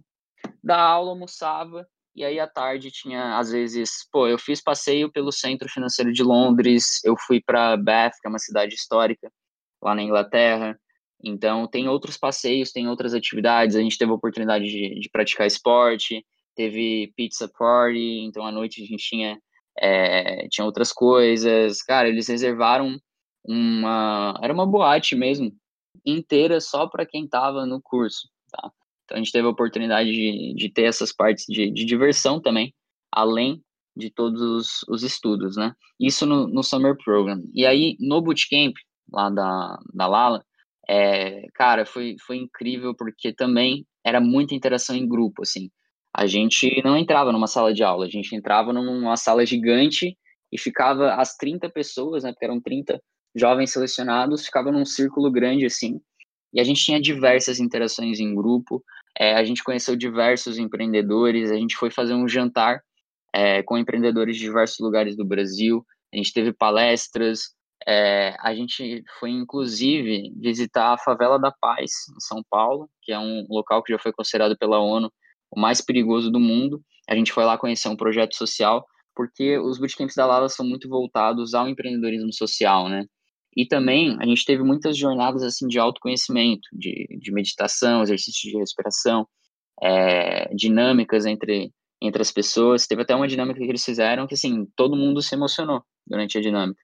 Da 0.63 0.79
aula 0.79 1.09
almoçava 1.09 1.87
e 2.15 2.23
aí 2.23 2.39
à 2.39 2.47
tarde 2.47 2.91
tinha 2.91 3.37
às 3.37 3.51
vezes, 3.51 4.07
pô, 4.11 4.27
eu 4.27 4.37
fiz 4.39 4.61
passeio 4.61 5.11
pelo 5.11 5.31
Centro 5.31 5.69
Financeiro 5.69 6.13
de 6.13 6.23
Londres, 6.23 7.03
eu 7.03 7.15
fui 7.17 7.41
para 7.41 7.75
Bath, 7.77 8.13
que 8.21 8.27
é 8.27 8.29
uma 8.29 8.39
cidade 8.39 8.73
histórica 8.73 9.31
lá 9.81 9.93
na 9.93 10.01
Inglaterra. 10.01 10.79
Então 11.23 11.67
tem 11.67 11.87
outros 11.89 12.17
passeios, 12.17 12.71
tem 12.71 12.87
outras 12.87 13.13
atividades, 13.13 13.75
a 13.75 13.81
gente 13.81 13.97
teve 13.97 14.11
a 14.11 14.15
oportunidade 14.15 14.65
de, 14.65 14.99
de 14.99 15.09
praticar 15.09 15.47
esporte, 15.47 16.25
teve 16.55 17.13
pizza 17.15 17.49
party, 17.57 18.21
então 18.21 18.45
à 18.45 18.51
noite 18.51 18.81
a 18.81 18.85
gente 18.85 19.03
tinha, 19.03 19.39
é, 19.77 20.47
tinha 20.49 20.65
outras 20.65 20.91
coisas. 20.91 21.81
Cara, 21.81 22.07
eles 22.07 22.27
reservaram 22.27 22.97
uma. 23.43 24.39
Era 24.41 24.53
uma 24.53 24.65
boate 24.65 25.15
mesmo, 25.15 25.51
inteira 26.05 26.61
só 26.61 26.87
para 26.87 27.05
quem 27.05 27.25
estava 27.25 27.65
no 27.65 27.81
curso, 27.81 28.29
tá? 28.51 28.71
Então 29.05 29.17
a 29.17 29.19
gente 29.19 29.31
teve 29.31 29.47
a 29.47 29.51
oportunidade 29.51 30.11
de, 30.11 30.53
de 30.55 30.69
ter 30.69 30.83
essas 30.83 31.13
partes 31.13 31.45
de, 31.47 31.71
de 31.71 31.85
diversão 31.85 32.41
também, 32.41 32.73
além 33.11 33.61
de 33.95 34.09
todos 34.09 34.41
os, 34.41 34.83
os 34.89 35.03
estudos, 35.03 35.55
né? 35.55 35.73
Isso 35.99 36.25
no, 36.25 36.47
no 36.47 36.63
Summer 36.63 36.97
Program. 37.03 37.41
E 37.53 37.65
aí, 37.65 37.95
no 37.99 38.21
Bootcamp, 38.21 38.75
lá 39.11 39.29
da, 39.29 39.79
da 39.93 40.07
Lala, 40.07 40.43
é, 40.89 41.47
cara, 41.53 41.85
foi, 41.85 42.15
foi 42.25 42.37
incrível 42.37 42.93
porque 42.93 43.31
também 43.31 43.85
era 44.03 44.19
muita 44.19 44.53
interação 44.53 44.95
em 44.95 45.07
grupo, 45.07 45.43
assim 45.43 45.69
a 46.15 46.25
gente 46.25 46.81
não 46.81 46.95
entrava 46.95 47.33
numa 47.33 47.45
sala 47.45 47.73
de 47.73 47.83
aula, 47.83 48.05
a 48.05 48.09
gente 48.09 48.33
entrava 48.33 48.71
numa 48.71 49.17
sala 49.17 49.45
gigante 49.45 50.17
e 50.49 50.57
ficava 50.57 51.15
as 51.15 51.35
30 51.35 51.69
pessoas, 51.69 52.23
né, 52.23 52.31
porque 52.31 52.45
eram 52.45 52.61
30 52.61 53.01
jovens 53.35 53.73
selecionados, 53.73 54.45
ficava 54.45 54.71
num 54.71 54.85
círculo 54.85 55.29
grande 55.29 55.65
assim, 55.65 55.99
e 56.55 56.61
a 56.61 56.63
gente 56.63 56.83
tinha 56.83 57.01
diversas 57.01 57.59
interações 57.59 58.17
em 58.21 58.33
grupo, 58.33 58.81
é, 59.19 59.35
a 59.35 59.43
gente 59.43 59.61
conheceu 59.61 59.93
diversos 59.93 60.57
empreendedores, 60.57 61.51
a 61.51 61.55
gente 61.55 61.75
foi 61.75 61.91
fazer 61.91 62.13
um 62.13 62.27
jantar 62.29 62.81
é, 63.33 63.61
com 63.61 63.77
empreendedores 63.77 64.37
de 64.37 64.43
diversos 64.43 64.79
lugares 64.79 65.17
do 65.17 65.25
Brasil, 65.25 65.85
a 66.13 66.17
gente 66.17 66.31
teve 66.31 66.53
palestras, 66.53 67.53
é, 67.85 68.37
a 68.39 68.55
gente 68.55 69.03
foi 69.19 69.31
inclusive 69.31 70.31
visitar 70.37 70.93
a 70.93 70.97
Favela 70.97 71.37
da 71.37 71.51
Paz, 71.51 71.91
em 72.15 72.21
São 72.21 72.41
Paulo, 72.49 72.89
que 73.01 73.11
é 73.11 73.19
um 73.19 73.45
local 73.49 73.83
que 73.83 73.91
já 73.91 73.99
foi 73.99 74.13
considerado 74.13 74.57
pela 74.57 74.79
ONU 74.79 75.11
o 75.51 75.59
mais 75.59 75.81
perigoso 75.81 76.31
do 76.31 76.39
mundo. 76.39 76.81
A 77.09 77.15
gente 77.15 77.33
foi 77.33 77.43
lá 77.43 77.57
conhecer 77.57 77.89
um 77.89 77.97
projeto 77.97 78.33
social, 78.33 78.85
porque 79.13 79.57
os 79.57 79.77
bootcamps 79.77 80.15
da 80.15 80.25
Lala 80.25 80.47
são 80.47 80.65
muito 80.65 80.87
voltados 80.87 81.53
ao 81.53 81.67
empreendedorismo 81.67 82.33
social, 82.33 82.87
né? 82.87 83.05
E 83.55 83.65
também 83.65 84.17
a 84.19 84.25
gente 84.25 84.45
teve 84.45 84.63
muitas 84.63 84.97
jornadas 84.97 85.41
assim 85.43 85.67
de 85.67 85.79
autoconhecimento, 85.79 86.67
de, 86.73 87.07
de 87.19 87.31
meditação, 87.31 88.01
exercício 88.01 88.51
de 88.51 88.57
respiração, 88.57 89.27
é, 89.81 90.53
dinâmicas 90.53 91.25
entre, 91.25 91.71
entre 92.01 92.21
as 92.21 92.31
pessoas. 92.31 92.85
Teve 92.85 93.03
até 93.03 93.15
uma 93.15 93.27
dinâmica 93.27 93.59
que 93.59 93.65
eles 93.65 93.85
fizeram 93.85 94.27
que 94.27 94.33
assim 94.33 94.67
todo 94.75 94.97
mundo 94.97 95.21
se 95.21 95.35
emocionou 95.35 95.83
durante 96.05 96.37
a 96.37 96.41
dinâmica. 96.41 96.81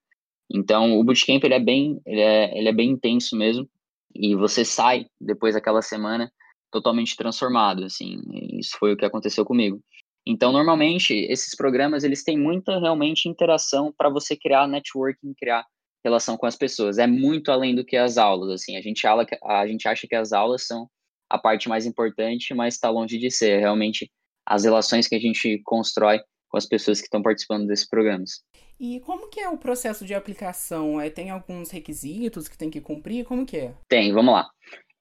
Então 0.50 0.98
o 0.98 1.04
bootcamp 1.04 1.44
ele 1.44 1.54
é 1.54 1.60
bem 1.60 2.00
ele 2.06 2.22
é, 2.22 2.58
ele 2.58 2.70
é 2.70 2.74
bem 2.74 2.92
intenso 2.92 3.36
mesmo 3.36 3.70
e 4.14 4.36
você 4.36 4.64
sai 4.64 5.08
depois 5.20 5.56
daquela 5.56 5.82
semana 5.82 6.32
totalmente 6.72 7.18
transformado, 7.18 7.84
assim, 7.84 8.22
isso 8.58 8.78
foi 8.80 8.94
o 8.94 8.98
que 8.98 9.06
aconteceu 9.06 9.44
comigo. 9.44 9.82
Então, 10.26 10.52
normalmente, 10.52 11.14
esses 11.14 11.56
programas, 11.56 12.04
eles 12.04 12.24
têm 12.24 12.40
muita, 12.40 12.80
realmente, 12.80 13.28
interação 13.28 13.94
para 13.96 14.10
você 14.10 14.38
criar 14.38 14.68
networking, 14.68 15.34
criar 15.38 15.66
relação 16.04 16.38
com 16.38 16.46
as 16.46 16.56
pessoas. 16.56 16.98
É 16.98 17.08
muito 17.08 17.52
além 17.52 17.76
do 17.76 17.86
que 17.86 17.98
as 17.98 18.18
aulas, 18.18 18.50
assim, 18.50 18.78
a 18.78 18.82
gente, 18.82 19.06
ala, 19.06 19.26
a 19.44 19.68
gente 19.68 19.88
acha 19.88 20.08
que 20.08 20.16
as 20.16 20.34
aulas 20.34 20.66
são 20.66 20.88
a 21.30 21.38
parte 21.38 21.70
mais 21.70 21.86
importante, 21.86 22.54
mas 22.54 22.76
está 22.76 22.90
longe 22.90 23.18
de 23.18 23.32
ser, 23.32 23.52
é 23.52 23.60
realmente 23.60 24.12
as 24.46 24.64
relações 24.64 25.08
que 25.08 25.16
a 25.16 25.20
gente 25.20 25.62
constrói 25.64 26.20
com 26.50 26.58
as 26.58 26.66
pessoas 26.66 27.00
que 27.00 27.06
estão 27.06 27.22
participando 27.22 27.68
desses 27.68 27.88
programas. 27.88 28.42
E 28.80 29.00
como 29.02 29.30
que 29.30 29.40
é 29.40 29.48
o 29.48 29.58
processo 29.58 30.06
de 30.06 30.14
aplicação? 30.14 31.00
É, 31.00 31.10
tem 31.10 31.30
alguns 31.30 31.70
requisitos 31.70 32.48
que 32.48 32.58
tem 32.58 32.70
que 32.70 32.82
cumprir? 32.82 33.24
Como 33.24 33.46
que 33.46 33.58
é? 33.58 33.74
Tem, 33.88 34.12
vamos 34.12 34.34
lá 34.34 34.50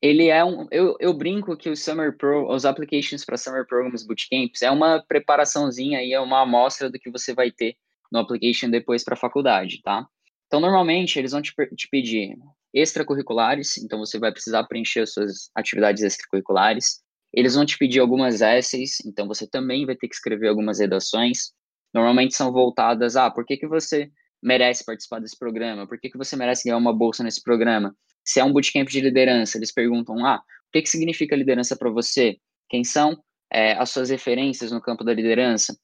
ele 0.03 0.29
é 0.29 0.43
um. 0.45 0.67
Eu, 0.71 0.97
eu 0.99 1.13
brinco 1.13 1.57
que 1.57 1.69
o 1.69 1.77
Summer 1.77 2.17
Pro, 2.17 2.51
os 2.51 2.65
applications 2.65 3.25
para 3.25 3.37
Summer 3.37 3.67
Programs 3.67 4.07
Bootcamps 4.07 4.63
é 4.63 4.71
uma 4.71 5.05
preparaçãozinha 5.07 6.03
e 6.03 6.13
é 6.13 6.21
uma 6.21 6.41
amostra 6.43 6.91
do 6.91 6.99
que 6.99 7.11
você 7.11 7.35
vai 7.35 7.51
ter 7.51 7.77
no 8.11 8.19
application 8.19 8.71
depois 8.71 9.05
para 9.05 9.15
a 9.15 9.19
faculdade, 9.19 9.81
tá? 9.83 10.07
Então, 10.51 10.59
normalmente, 10.59 11.17
eles 11.17 11.31
vão 11.31 11.41
te, 11.41 11.55
te 11.77 11.89
pedir 11.89 12.37
extracurriculares, 12.75 13.79
então 13.79 14.01
você 14.01 14.19
vai 14.19 14.33
precisar 14.33 14.65
preencher 14.65 15.03
as 15.03 15.13
suas 15.13 15.49
atividades 15.55 16.03
extracurriculares. 16.03 16.99
Eles 17.33 17.55
vão 17.55 17.65
te 17.65 17.79
pedir 17.79 18.01
algumas 18.01 18.41
essays, 18.41 18.97
então 19.07 19.29
você 19.29 19.49
também 19.49 19.87
vai 19.87 19.95
ter 19.95 20.09
que 20.09 20.15
escrever 20.17 20.49
algumas 20.49 20.81
redações. 20.81 21.53
Normalmente 21.95 22.35
são 22.35 22.51
voltadas 22.51 23.15
a 23.15 23.27
ah, 23.27 23.31
por 23.31 23.47
que, 23.47 23.57
que 23.57 23.69
você 23.69 24.11
merece 24.43 24.85
participar 24.85 25.21
desse 25.21 25.39
programa? 25.39 25.87
Por 25.87 26.01
que, 26.01 26.11
que 26.11 26.19
você 26.19 26.35
merece 26.35 26.65
ganhar 26.65 26.79
uma 26.79 26.93
bolsa 26.93 27.23
nesse 27.23 27.41
programa? 27.45 27.95
Se 28.25 28.41
é 28.41 28.45
um 28.45 28.53
bootcamp 28.53 28.89
de 28.89 29.01
liderança, 29.01 29.57
eles 29.57 29.73
perguntam, 29.73 30.27
ah, 30.27 30.39
o 30.39 30.73
que, 30.73 30.83
que 30.83 30.89
significa 30.89 31.37
liderança 31.37 31.77
para 31.77 31.91
você? 31.91 32.39
Quem 32.69 32.83
são 32.83 33.17
é, 33.53 33.75
as 33.75 33.91
suas 33.91 34.11
referências 34.11 34.73
no 34.73 34.83
campo 34.83 35.05
da 35.05 35.15
liderança? 35.15 35.77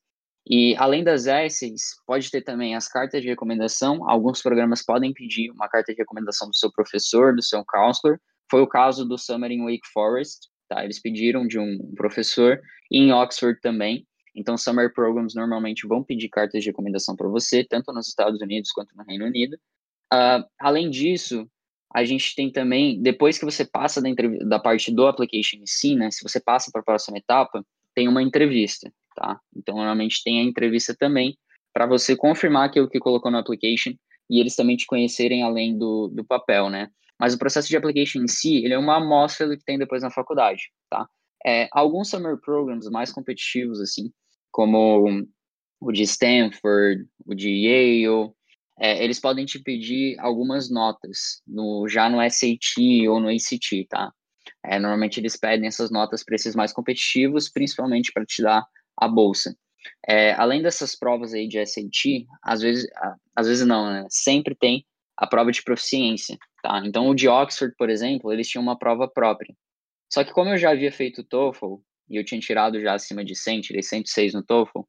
E 0.48 0.76
além 0.76 1.02
das 1.02 1.26
essays, 1.26 1.96
pode 2.06 2.30
ter 2.30 2.42
também 2.42 2.76
as 2.76 2.86
cartas 2.86 3.20
de 3.20 3.28
recomendação. 3.28 4.08
Alguns 4.08 4.40
programas 4.40 4.84
podem 4.84 5.12
pedir 5.12 5.50
uma 5.50 5.68
carta 5.68 5.92
de 5.92 5.98
recomendação 5.98 6.48
do 6.48 6.54
seu 6.54 6.70
professor, 6.70 7.34
do 7.34 7.42
seu 7.42 7.64
counselor. 7.64 8.18
Foi 8.48 8.60
o 8.60 8.66
caso 8.66 9.04
do 9.04 9.18
Summer 9.18 9.50
em 9.50 9.64
Wake 9.64 9.88
Forest, 9.92 10.48
tá? 10.68 10.84
Eles 10.84 11.00
pediram 11.00 11.46
de 11.48 11.58
um 11.58 11.92
professor 11.96 12.60
e 12.90 12.98
em 12.98 13.12
Oxford 13.12 13.60
também. 13.60 14.06
Então, 14.36 14.56
Summer 14.56 14.92
Programs 14.92 15.34
normalmente 15.34 15.86
vão 15.86 16.04
pedir 16.04 16.28
cartas 16.28 16.62
de 16.62 16.68
recomendação 16.68 17.16
para 17.16 17.28
você, 17.28 17.64
tanto 17.64 17.92
nos 17.92 18.06
Estados 18.06 18.40
Unidos 18.40 18.70
quanto 18.70 18.94
no 18.96 19.02
Reino 19.02 19.24
Unido. 19.24 19.54
Uh, 20.12 20.44
além 20.60 20.90
disso, 20.90 21.48
a 21.92 22.04
gente 22.04 22.36
tem 22.36 22.52
também, 22.52 23.00
depois 23.02 23.38
que 23.38 23.44
você 23.44 23.64
passa 23.64 24.00
da, 24.00 24.10
da 24.46 24.58
parte 24.58 24.92
do 24.92 25.06
application 25.06 25.56
em 25.56 25.66
si, 25.66 25.96
né, 25.96 26.10
se 26.10 26.22
você 26.22 26.38
passa 26.38 26.70
para 26.70 26.82
a 26.82 26.84
próxima 26.84 27.18
etapa, 27.18 27.64
tem 27.94 28.06
uma 28.06 28.22
entrevista, 28.22 28.92
tá? 29.16 29.40
Então, 29.56 29.76
normalmente 29.76 30.22
tem 30.22 30.40
a 30.40 30.44
entrevista 30.44 30.94
também, 30.96 31.36
para 31.72 31.86
você 31.86 32.14
confirmar 32.14 32.68
aquilo 32.68 32.88
que 32.88 33.00
colocou 33.00 33.30
no 33.30 33.38
application 33.38 33.92
e 34.30 34.40
eles 34.40 34.54
também 34.54 34.76
te 34.76 34.86
conhecerem 34.86 35.42
além 35.42 35.76
do, 35.76 36.08
do 36.08 36.24
papel, 36.24 36.70
né? 36.70 36.88
Mas 37.18 37.34
o 37.34 37.38
processo 37.38 37.68
de 37.68 37.76
application 37.76 38.22
em 38.22 38.28
si, 38.28 38.64
ele 38.64 38.74
é 38.74 38.78
uma 38.78 38.96
amostra 38.96 39.48
do 39.48 39.56
que 39.56 39.64
tem 39.64 39.78
depois 39.78 40.02
na 40.02 40.10
faculdade, 40.10 40.70
tá? 40.90 41.08
É, 41.44 41.68
alguns 41.72 42.10
summer 42.10 42.38
programs 42.38 42.88
mais 42.90 43.10
competitivos, 43.10 43.80
assim, 43.80 44.12
como 44.50 45.26
o 45.80 45.92
de 45.92 46.02
Stanford, 46.02 47.06
o 47.24 47.34
de 47.34 47.50
Yale, 47.50 48.32
é, 48.78 49.02
eles 49.02 49.20
podem 49.20 49.46
te 49.46 49.58
pedir 49.58 50.18
algumas 50.18 50.70
notas 50.70 51.40
no, 51.46 51.88
já 51.88 52.08
no 52.08 52.18
SAT 52.20 53.06
ou 53.08 53.20
no 53.20 53.28
ACT, 53.28 53.86
tá? 53.88 54.12
É, 54.64 54.78
normalmente 54.78 55.20
eles 55.20 55.36
pedem 55.36 55.66
essas 55.66 55.90
notas 55.90 56.24
para 56.24 56.34
esses 56.34 56.54
mais 56.54 56.72
competitivos, 56.72 57.48
principalmente 57.48 58.12
para 58.12 58.24
te 58.24 58.42
dar 58.42 58.64
a 58.96 59.08
bolsa. 59.08 59.56
É, 60.08 60.32
além 60.32 60.62
dessas 60.62 60.96
provas 60.96 61.32
aí 61.32 61.46
de 61.46 61.64
SAT, 61.64 62.26
às 62.42 62.60
vezes, 62.60 62.86
às 63.34 63.46
vezes 63.46 63.66
não, 63.66 63.90
né? 63.90 64.06
Sempre 64.10 64.54
tem 64.54 64.84
a 65.16 65.26
prova 65.26 65.50
de 65.50 65.62
proficiência, 65.62 66.36
tá? 66.62 66.82
Então 66.84 67.08
o 67.08 67.14
de 67.14 67.28
Oxford, 67.28 67.74
por 67.76 67.88
exemplo, 67.88 68.32
eles 68.32 68.48
tinham 68.48 68.62
uma 68.62 68.78
prova 68.78 69.08
própria. 69.08 69.54
Só 70.12 70.24
que 70.24 70.32
como 70.32 70.50
eu 70.50 70.58
já 70.58 70.70
havia 70.70 70.92
feito 70.92 71.20
o 71.20 71.24
TOEFL 71.24 71.76
e 72.10 72.16
eu 72.16 72.24
tinha 72.24 72.40
tirado 72.40 72.80
já 72.80 72.94
acima 72.94 73.24
de 73.24 73.34
100, 73.34 73.60
tirei 73.62 73.82
106 73.82 74.34
no 74.34 74.44
TOEFL, 74.44 74.80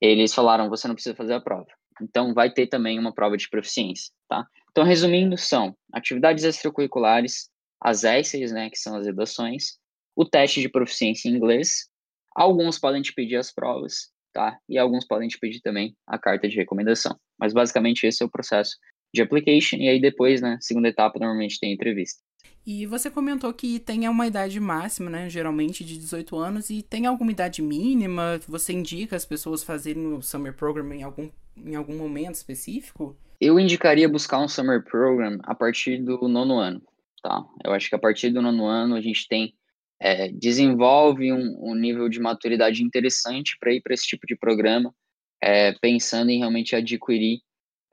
eles 0.00 0.34
falaram, 0.34 0.68
você 0.68 0.88
não 0.88 0.94
precisa 0.94 1.14
fazer 1.14 1.34
a 1.34 1.40
prova. 1.40 1.66
Então, 2.00 2.32
vai 2.32 2.50
ter 2.50 2.66
também 2.66 2.98
uma 2.98 3.12
prova 3.12 3.36
de 3.36 3.48
proficiência, 3.48 4.10
tá? 4.26 4.46
Então, 4.70 4.84
resumindo, 4.84 5.36
são 5.36 5.76
atividades 5.92 6.44
extracurriculares, 6.44 7.50
as 7.80 8.04
essays, 8.04 8.52
né, 8.52 8.70
que 8.70 8.78
são 8.78 8.96
as 8.96 9.06
redações, 9.06 9.78
o 10.16 10.24
teste 10.24 10.60
de 10.60 10.68
proficiência 10.68 11.28
em 11.28 11.34
inglês, 11.34 11.89
alguns 12.34 12.78
podem 12.78 13.02
te 13.02 13.12
pedir 13.12 13.36
as 13.36 13.52
provas, 13.52 14.10
tá? 14.32 14.58
E 14.68 14.78
alguns 14.78 15.06
podem 15.06 15.28
te 15.28 15.38
pedir 15.38 15.60
também 15.60 15.94
a 16.06 16.18
carta 16.18 16.48
de 16.48 16.56
recomendação. 16.56 17.18
Mas, 17.38 17.52
basicamente, 17.52 18.06
esse 18.06 18.22
é 18.22 18.26
o 18.26 18.30
processo 18.30 18.76
de 19.12 19.22
application, 19.22 19.76
e 19.76 19.88
aí 19.88 20.00
depois, 20.00 20.40
né, 20.40 20.56
segunda 20.60 20.88
etapa, 20.88 21.18
normalmente 21.18 21.58
tem 21.58 21.72
entrevista. 21.72 22.22
E 22.66 22.86
você 22.86 23.10
comentou 23.10 23.52
que 23.52 23.78
tem 23.78 24.06
uma 24.08 24.26
idade 24.26 24.60
máxima, 24.60 25.10
né? 25.10 25.28
Geralmente 25.28 25.84
de 25.84 25.96
18 25.98 26.36
anos. 26.36 26.70
E 26.70 26.82
tem 26.82 27.06
alguma 27.06 27.30
idade 27.30 27.62
mínima? 27.62 28.38
Você 28.46 28.72
indica 28.72 29.16
as 29.16 29.24
pessoas 29.24 29.62
fazerem 29.64 30.06
o 30.06 30.22
Summer 30.22 30.54
Program 30.54 30.92
em 30.92 31.02
algum, 31.02 31.30
em 31.56 31.74
algum 31.74 31.96
momento 31.96 32.34
específico? 32.34 33.16
Eu 33.40 33.58
indicaria 33.58 34.08
buscar 34.08 34.38
um 34.38 34.48
Summer 34.48 34.84
Program 34.84 35.38
a 35.44 35.54
partir 35.54 36.02
do 36.02 36.28
nono 36.28 36.58
ano, 36.58 36.82
tá? 37.22 37.42
Eu 37.64 37.72
acho 37.72 37.88
que 37.88 37.94
a 37.94 37.98
partir 37.98 38.30
do 38.30 38.42
nono 38.42 38.66
ano 38.66 38.94
a 38.94 39.00
gente 39.00 39.26
tem... 39.26 39.54
É, 40.02 40.28
desenvolve 40.28 41.30
um, 41.32 41.58
um, 41.60 41.74
nível 41.74 42.08
de 42.08 42.18
maturidade 42.18 42.82
interessante 42.82 43.56
para 43.60 43.72
ir 43.72 43.82
para 43.82 43.92
esse 43.92 44.06
tipo 44.06 44.26
de 44.26 44.34
programa, 44.34 44.94
é, 45.42 45.72
pensando 45.80 46.30
em 46.30 46.38
realmente 46.38 46.74
adquirir 46.74 47.40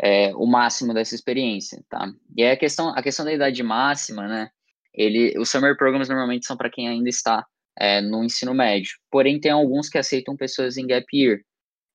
é, 0.01 0.33
o 0.35 0.45
máximo 0.45 0.93
dessa 0.93 1.15
experiência, 1.15 1.83
tá? 1.89 2.09
E 2.35 2.43
aí 2.43 2.51
a 2.51 2.57
questão, 2.57 2.89
a 2.95 3.01
questão 3.01 3.25
da 3.25 3.33
idade 3.33 3.61
máxima, 3.61 4.27
né? 4.27 4.49
ele, 4.97 5.37
os 5.37 5.49
summer 5.49 5.77
programs 5.77 6.09
normalmente 6.09 6.47
são 6.47 6.57
para 6.57 6.71
quem 6.71 6.89
ainda 6.89 7.07
está 7.07 7.45
é, 7.79 8.01
no 8.01 8.23
ensino 8.23 8.53
médio. 8.53 8.97
Porém, 9.11 9.39
tem 9.39 9.51
alguns 9.51 9.87
que 9.87 9.97
aceitam 9.99 10.35
pessoas 10.35 10.75
em 10.75 10.87
gap 10.87 11.05
year, 11.13 11.39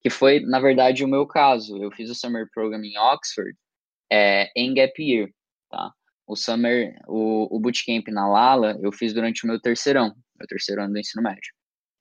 que 0.01 0.09
foi, 0.09 0.39
na 0.41 0.61
verdade, 0.61 1.05
o 1.05 1.09
meu 1.09 1.27
caso. 1.27 1.83
Eu 1.83 1.91
fiz 1.91 2.09
o 2.09 2.15
summer 2.15 2.47
program 2.55 2.83
em 2.85 2.97
Oxford 2.97 3.53
é, 4.11 4.51
em 4.57 4.73
gap 4.73 4.95
year, 5.03 5.29
tá? 5.69 5.91
O 6.27 6.37
summer, 6.37 6.97
o, 7.09 7.55
o 7.55 7.61
bootcamp 7.61 8.09
na 8.09 8.29
Lala, 8.29 8.79
eu 8.83 8.93
fiz 8.93 9.13
durante 9.13 9.45
o 9.45 9.47
meu 9.47 9.61
terceirão, 9.61 10.15
meu 10.39 10.47
terceiro 10.47 10.83
ano 10.83 10.93
do 10.93 10.99
ensino 10.99 11.23
médio. 11.23 11.53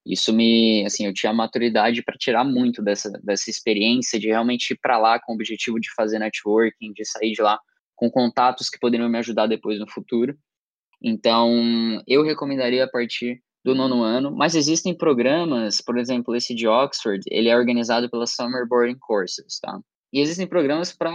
Isso 0.06 0.34
me, 0.34 0.84
assim, 0.86 1.06
eu 1.06 1.14
tinha 1.14 1.34
maturidade 1.34 2.02
para 2.04 2.18
tirar 2.18 2.44
muito 2.44 2.82
dessa, 2.82 3.10
dessa 3.24 3.50
experiência 3.50 4.20
de 4.20 4.28
realmente 4.28 4.72
ir 4.72 4.80
para 4.82 4.98
lá 4.98 5.20
com 5.20 5.32
o 5.32 5.36
objetivo 5.36 5.80
de 5.80 5.94
fazer 5.96 6.18
networking, 6.18 6.92
de 6.94 7.06
sair 7.06 7.34
de 7.34 7.42
lá 7.42 7.60
com 7.96 8.10
contatos 8.10 8.70
que 8.70 8.80
poderiam 8.80 9.08
me 9.08 9.20
ajudar 9.20 9.46
depois 9.46 9.80
no 9.80 9.90
futuro. 9.90 10.36
Então, 11.04 12.02
eu 12.08 12.24
recomendaria 12.24 12.84
a 12.84 12.90
partir 12.90 13.42
do 13.64 13.76
nono 13.76 14.02
ano, 14.02 14.32
mas 14.32 14.56
existem 14.56 14.96
programas, 14.96 15.82
por 15.82 15.98
exemplo, 16.00 16.36
esse 16.36 16.56
de 16.56 16.68
Oxford, 16.68 17.24
ele 17.30 17.48
é 17.48 17.56
organizado 17.56 18.10
pela 18.10 18.26
Summer 18.26 18.68
Boarding 18.68 18.98
Courses, 19.00 19.60
tá? 19.60 19.80
E 20.12 20.20
existem 20.20 20.48
programas 20.48 20.92
para 20.92 21.12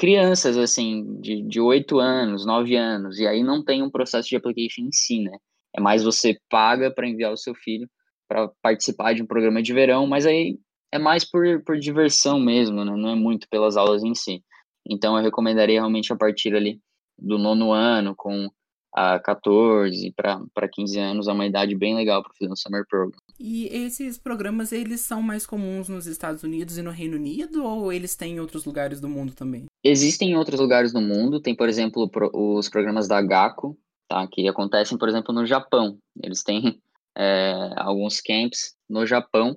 crianças, 0.00 0.56
assim, 0.56 1.20
de, 1.20 1.42
de 1.42 1.60
8 1.60 1.98
anos, 2.00 2.46
9 2.46 2.74
anos, 2.74 3.18
e 3.18 3.26
aí 3.26 3.42
não 3.42 3.62
tem 3.62 3.82
um 3.82 3.90
processo 3.90 4.30
de 4.30 4.34
application 4.34 4.80
em 4.84 4.92
si, 4.92 5.20
né? 5.22 5.36
É 5.76 5.80
mais 5.80 6.02
você 6.02 6.40
paga 6.48 6.90
para 6.90 7.06
enviar 7.06 7.30
o 7.30 7.36
seu 7.36 7.54
filho 7.54 7.86
para 8.26 8.48
participar 8.62 9.12
de 9.12 9.22
um 9.22 9.26
programa 9.26 9.62
de 9.62 9.74
verão, 9.74 10.06
mas 10.06 10.24
aí 10.24 10.58
é 10.90 10.98
mais 10.98 11.22
por, 11.30 11.62
por 11.64 11.78
diversão 11.78 12.40
mesmo, 12.40 12.82
né? 12.82 12.96
Não 12.96 13.10
é 13.10 13.14
muito 13.14 13.46
pelas 13.50 13.76
aulas 13.76 14.02
em 14.02 14.14
si. 14.14 14.42
Então, 14.88 15.18
eu 15.18 15.22
recomendaria 15.22 15.78
realmente 15.78 16.10
a 16.14 16.16
partir 16.16 16.56
ali 16.56 16.80
do 17.18 17.36
nono 17.36 17.70
ano, 17.70 18.14
com 18.16 18.48
a 18.92 19.18
14 19.20 20.12
para 20.12 20.68
15 20.68 20.98
anos 20.98 21.28
é 21.28 21.32
uma 21.32 21.46
idade 21.46 21.74
bem 21.76 21.94
legal 21.94 22.22
para 22.22 22.32
fazer 22.34 22.50
um 22.50 22.56
summer 22.56 22.84
program. 22.88 23.18
E 23.38 23.66
esses 23.66 24.18
programas 24.18 24.72
eles 24.72 25.00
são 25.00 25.22
mais 25.22 25.46
comuns 25.46 25.88
nos 25.88 26.06
Estados 26.06 26.42
Unidos 26.42 26.76
e 26.76 26.82
no 26.82 26.90
Reino 26.90 27.16
Unido 27.16 27.64
ou 27.64 27.92
eles 27.92 28.16
têm 28.16 28.34
em 28.34 28.40
outros 28.40 28.64
lugares 28.64 29.00
do 29.00 29.08
mundo 29.08 29.32
também? 29.32 29.66
Existem 29.84 30.32
em 30.32 30.36
outros 30.36 30.60
lugares 30.60 30.92
do 30.92 31.00
mundo, 31.00 31.40
tem 31.40 31.54
por 31.54 31.68
exemplo 31.68 32.10
os 32.34 32.68
programas 32.68 33.06
da 33.06 33.22
GACO, 33.22 33.78
tá, 34.08 34.26
que 34.26 34.48
acontecem 34.48 34.98
por 34.98 35.08
exemplo 35.08 35.32
no 35.32 35.46
Japão. 35.46 35.96
Eles 36.22 36.42
têm 36.42 36.80
é, 37.16 37.70
alguns 37.76 38.20
camps 38.20 38.74
no 38.88 39.06
Japão, 39.06 39.56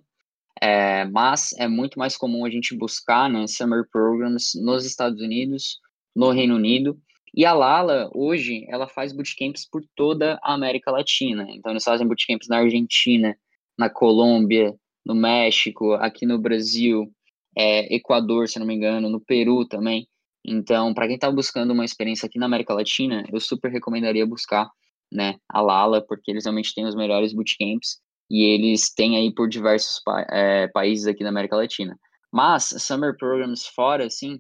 é, 0.62 1.06
mas 1.06 1.54
é 1.58 1.68
muito 1.68 1.98
mais 1.98 2.16
comum 2.16 2.46
a 2.46 2.50
gente 2.50 2.78
buscar 2.78 3.30
né, 3.30 3.48
summer 3.48 3.84
programs 3.92 4.52
nos 4.56 4.86
Estados 4.86 5.20
Unidos, 5.20 5.80
no 6.16 6.30
Reino 6.30 6.56
Unido 6.56 6.98
e 7.36 7.46
a 7.46 7.54
Lala, 7.54 8.12
hoje, 8.14 8.66
ela 8.70 8.88
faz 8.88 9.12
bootcamps 9.12 9.68
por 9.68 9.82
toda 9.96 10.40
a 10.44 10.54
América 10.54 10.92
Latina. 10.92 11.48
Então, 11.50 11.72
eles 11.72 11.84
fazem 11.84 12.08
bootcamps 12.08 12.48
na 12.48 12.60
Argentina, 12.60 13.36
na 13.78 13.90
Colômbia, 13.90 14.76
no 15.06 15.16
México, 15.16 15.94
aqui 15.94 16.26
no 16.26 16.38
Brasil, 16.38 17.12
é, 17.58 17.94
Equador, 17.94 18.48
se 18.48 18.60
não 18.60 18.68
me 18.68 18.76
engano, 18.76 19.10
no 19.10 19.20
Peru 19.20 19.68
também. 19.68 20.08
Então, 20.46 20.94
para 20.94 21.08
quem 21.08 21.16
está 21.16 21.32
buscando 21.32 21.72
uma 21.72 21.86
experiência 21.86 22.28
aqui 22.28 22.38
na 22.38 22.46
América 22.46 22.74
Latina, 22.74 23.26
eu 23.32 23.40
super 23.40 23.72
recomendaria 23.72 24.26
buscar 24.26 24.70
né, 25.12 25.36
a 25.50 25.62
Lala, 25.62 26.06
porque 26.06 26.32
eles 26.32 26.46
realmente 26.46 26.74
têm 26.74 26.86
os 26.86 26.96
melhores 26.96 27.34
bootcamps 27.34 28.00
e 28.30 28.44
eles 28.44 28.94
têm 28.94 29.18
aí 29.18 29.34
por 29.34 29.48
diversos 29.48 30.02
pa 30.04 30.26
é, 30.30 30.68
países 30.68 31.08
aqui 31.08 31.24
na 31.24 31.30
América 31.30 31.56
Latina. 31.56 31.98
Mas, 32.32 32.76
summer 32.80 33.16
programs 33.18 33.66
fora, 33.68 34.06
assim, 34.06 34.40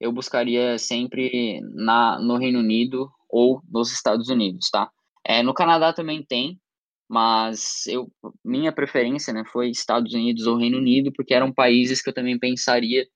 eu 0.00 0.12
buscaria 0.12 0.78
sempre 0.78 1.60
na, 1.74 2.18
no 2.18 2.36
Reino 2.36 2.58
Unido 2.58 3.10
ou 3.28 3.60
nos 3.70 3.92
Estados 3.92 4.28
Unidos, 4.28 4.70
tá? 4.70 4.90
É, 5.24 5.42
no 5.42 5.54
Canadá 5.54 5.92
também 5.92 6.22
tem, 6.22 6.60
mas 7.08 7.86
eu, 7.86 8.10
minha 8.44 8.72
preferência 8.72 9.32
né, 9.32 9.44
foi 9.52 9.70
Estados 9.70 10.12
Unidos 10.14 10.46
ou 10.46 10.56
Reino 10.56 10.78
Unido, 10.78 11.12
porque 11.12 11.34
eram 11.34 11.52
países 11.52 12.02
que 12.02 12.10
eu 12.10 12.14
também 12.14 12.38
pensaria 12.38 13.06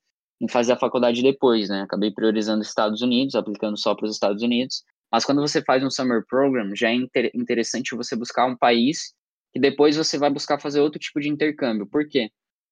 em 0.41 0.49
fazer 0.49 0.73
a 0.73 0.79
faculdade 0.79 1.23
depois, 1.23 1.69
né? 1.69 1.83
Acabei 1.83 2.11
priorizando 2.13 2.63
Estados 2.63 3.03
Unidos, 3.03 3.35
aplicando 3.35 3.77
só 3.77 3.95
para 3.95 4.07
os 4.07 4.13
Estados 4.13 4.43
Unidos. 4.43 4.85
Mas 5.11 5.25
quando 5.25 5.41
você 5.41 5.63
faz 5.63 5.83
um 5.83 5.91
summer 5.91 6.25
program, 6.29 6.75
já 6.77 6.91
é 6.91 6.95
inter 6.95 7.31
interessante 7.35 7.97
você 7.97 8.15
buscar 8.15 8.47
um 8.47 8.57
país 8.57 9.15
que 9.53 9.59
depois 9.59 9.97
você 9.97 10.19
vai 10.19 10.31
buscar 10.31 10.61
fazer 10.61 10.81
outro 10.81 11.01
tipo 11.01 11.21
de 11.21 11.29
intercâmbio. 11.29 11.87
Por 11.87 12.07
quê? 12.09 12.31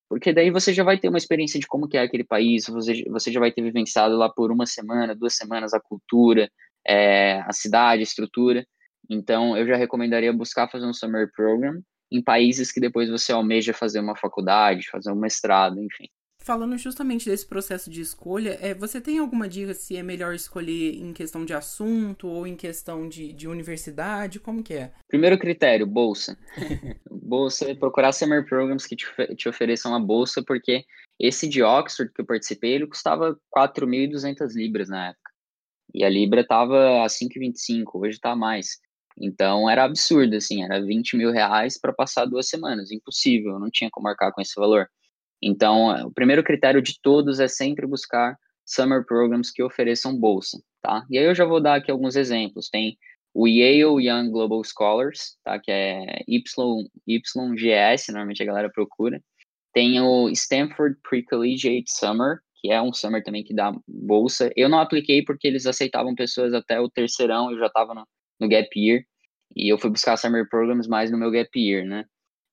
Porque 0.08 0.32
daí 0.32 0.50
você 0.50 0.72
já 0.72 0.84
vai 0.84 0.98
ter 0.98 1.08
uma 1.08 1.18
experiência 1.18 1.58
de 1.58 1.66
como 1.66 1.88
que 1.88 1.96
é 1.96 2.02
aquele 2.02 2.24
país, 2.24 2.66
você, 2.66 3.04
você 3.08 3.32
já 3.32 3.40
vai 3.40 3.50
ter 3.50 3.62
vivenciado 3.62 4.16
lá 4.16 4.28
por 4.28 4.52
uma 4.52 4.66
semana, 4.66 5.14
duas 5.14 5.34
semanas 5.34 5.74
a 5.74 5.80
cultura, 5.80 6.48
é, 6.86 7.40
a 7.40 7.52
cidade, 7.52 8.00
a 8.00 8.04
estrutura. 8.04 8.66
Então, 9.10 9.56
eu 9.56 9.66
já 9.66 9.76
recomendaria 9.76 10.32
buscar 10.32 10.68
fazer 10.68 10.86
um 10.86 10.94
summer 10.94 11.30
program 11.34 11.80
em 12.10 12.22
países 12.22 12.70
que 12.70 12.80
depois 12.80 13.10
você 13.10 13.32
almeja 13.32 13.72
fazer 13.72 14.00
uma 14.00 14.16
faculdade, 14.16 14.88
fazer 14.88 15.10
um 15.10 15.16
mestrado, 15.16 15.80
enfim. 15.80 16.08
Falando 16.46 16.78
justamente 16.78 17.28
desse 17.28 17.44
processo 17.44 17.90
de 17.90 18.00
escolha, 18.00 18.56
é, 18.62 18.72
você 18.72 19.00
tem 19.00 19.18
alguma 19.18 19.48
dica 19.48 19.74
se 19.74 19.96
é 19.96 20.02
melhor 20.04 20.32
escolher 20.32 20.94
em 20.94 21.12
questão 21.12 21.44
de 21.44 21.52
assunto 21.52 22.28
ou 22.28 22.46
em 22.46 22.54
questão 22.54 23.08
de, 23.08 23.32
de 23.32 23.48
universidade? 23.48 24.38
Como 24.38 24.62
que 24.62 24.74
é? 24.74 24.92
Primeiro 25.08 25.36
critério, 25.40 25.84
bolsa. 25.84 26.38
bolsa, 27.10 27.74
procurar 27.74 28.12
summer 28.12 28.46
programs 28.46 28.86
que 28.86 28.94
te, 28.94 29.06
te 29.34 29.48
ofereçam 29.48 29.92
a 29.92 29.98
bolsa, 29.98 30.40
porque 30.40 30.84
esse 31.18 31.48
de 31.48 31.64
Oxford 31.64 32.12
que 32.14 32.20
eu 32.20 32.26
participei, 32.26 32.74
ele 32.74 32.86
custava 32.86 33.36
4.200 33.52 34.54
libras 34.54 34.88
na 34.88 35.08
época. 35.08 35.32
E 35.92 36.04
a 36.04 36.08
libra 36.08 36.42
estava 36.42 37.02
a 37.02 37.08
5,25, 37.08 37.86
hoje 37.96 38.18
está 38.18 38.36
mais. 38.36 38.78
Então 39.18 39.68
era 39.68 39.82
absurdo, 39.82 40.36
assim, 40.36 40.62
era 40.62 40.80
20 40.80 41.16
mil 41.16 41.32
reais 41.32 41.76
para 41.76 41.92
passar 41.92 42.24
duas 42.24 42.48
semanas, 42.48 42.92
impossível, 42.92 43.58
não 43.58 43.68
tinha 43.68 43.90
como 43.90 44.04
marcar 44.04 44.30
com 44.30 44.40
esse 44.40 44.54
valor. 44.54 44.88
Então, 45.42 46.06
o 46.06 46.12
primeiro 46.12 46.42
critério 46.42 46.82
de 46.82 47.00
todos 47.00 47.40
é 47.40 47.48
sempre 47.48 47.86
buscar 47.86 48.36
summer 48.64 49.04
programs 49.04 49.50
que 49.50 49.62
ofereçam 49.62 50.18
bolsa, 50.18 50.58
tá? 50.82 51.04
E 51.10 51.18
aí 51.18 51.24
eu 51.24 51.34
já 51.34 51.44
vou 51.44 51.60
dar 51.60 51.76
aqui 51.76 51.90
alguns 51.90 52.16
exemplos. 52.16 52.68
Tem 52.68 52.96
o 53.32 53.46
Yale 53.46 54.06
Young 54.06 54.30
Global 54.30 54.62
Scholars, 54.64 55.36
tá? 55.44 55.58
Que 55.58 55.70
é 55.70 56.22
YGS, 57.06 58.08
normalmente 58.08 58.42
a 58.42 58.46
galera 58.46 58.70
procura. 58.70 59.22
Tem 59.72 60.00
o 60.00 60.28
Stanford 60.30 60.96
Pre-Collegiate 61.08 61.90
Summer, 61.90 62.38
que 62.56 62.72
é 62.72 62.80
um 62.80 62.92
summer 62.92 63.22
também 63.22 63.44
que 63.44 63.54
dá 63.54 63.72
bolsa. 63.86 64.50
Eu 64.56 64.68
não 64.68 64.80
apliquei 64.80 65.22
porque 65.22 65.46
eles 65.46 65.66
aceitavam 65.66 66.14
pessoas 66.14 66.54
até 66.54 66.80
o 66.80 66.88
terceirão, 66.88 67.52
eu 67.52 67.58
já 67.58 67.66
estava 67.66 67.94
no, 67.94 68.08
no 68.40 68.48
gap 68.48 68.68
year, 68.74 69.04
e 69.54 69.70
eu 69.70 69.78
fui 69.78 69.90
buscar 69.90 70.16
summer 70.16 70.48
programs 70.48 70.88
mais 70.88 71.10
no 71.10 71.18
meu 71.18 71.30
gap 71.30 71.50
year, 71.58 71.84
né? 71.86 72.04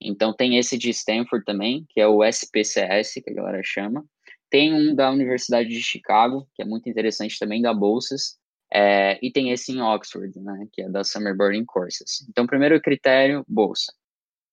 Então 0.03 0.33
tem 0.33 0.57
esse 0.57 0.77
de 0.77 0.89
Stanford 0.89 1.45
também, 1.45 1.85
que 1.89 1.99
é 1.99 2.07
o 2.07 2.23
SPCS, 2.23 3.21
que 3.23 3.29
a 3.29 3.33
galera 3.33 3.61
chama. 3.63 4.05
Tem 4.49 4.73
um 4.73 4.93
da 4.93 5.09
Universidade 5.09 5.69
de 5.69 5.81
Chicago, 5.81 6.47
que 6.53 6.61
é 6.61 6.65
muito 6.65 6.87
interessante 6.89 7.39
também, 7.39 7.61
da 7.61 7.73
bolsas. 7.73 8.37
É, 8.71 9.19
e 9.21 9.31
tem 9.31 9.51
esse 9.51 9.71
em 9.71 9.81
Oxford, 9.81 10.39
né, 10.39 10.67
que 10.71 10.81
é 10.81 10.89
da 10.89 11.03
Summer 11.03 11.35
Boarding 11.35 11.65
Courses. 11.65 12.25
Então, 12.27 12.47
primeiro 12.47 12.79
critério, 12.81 13.45
bolsa. 13.47 13.93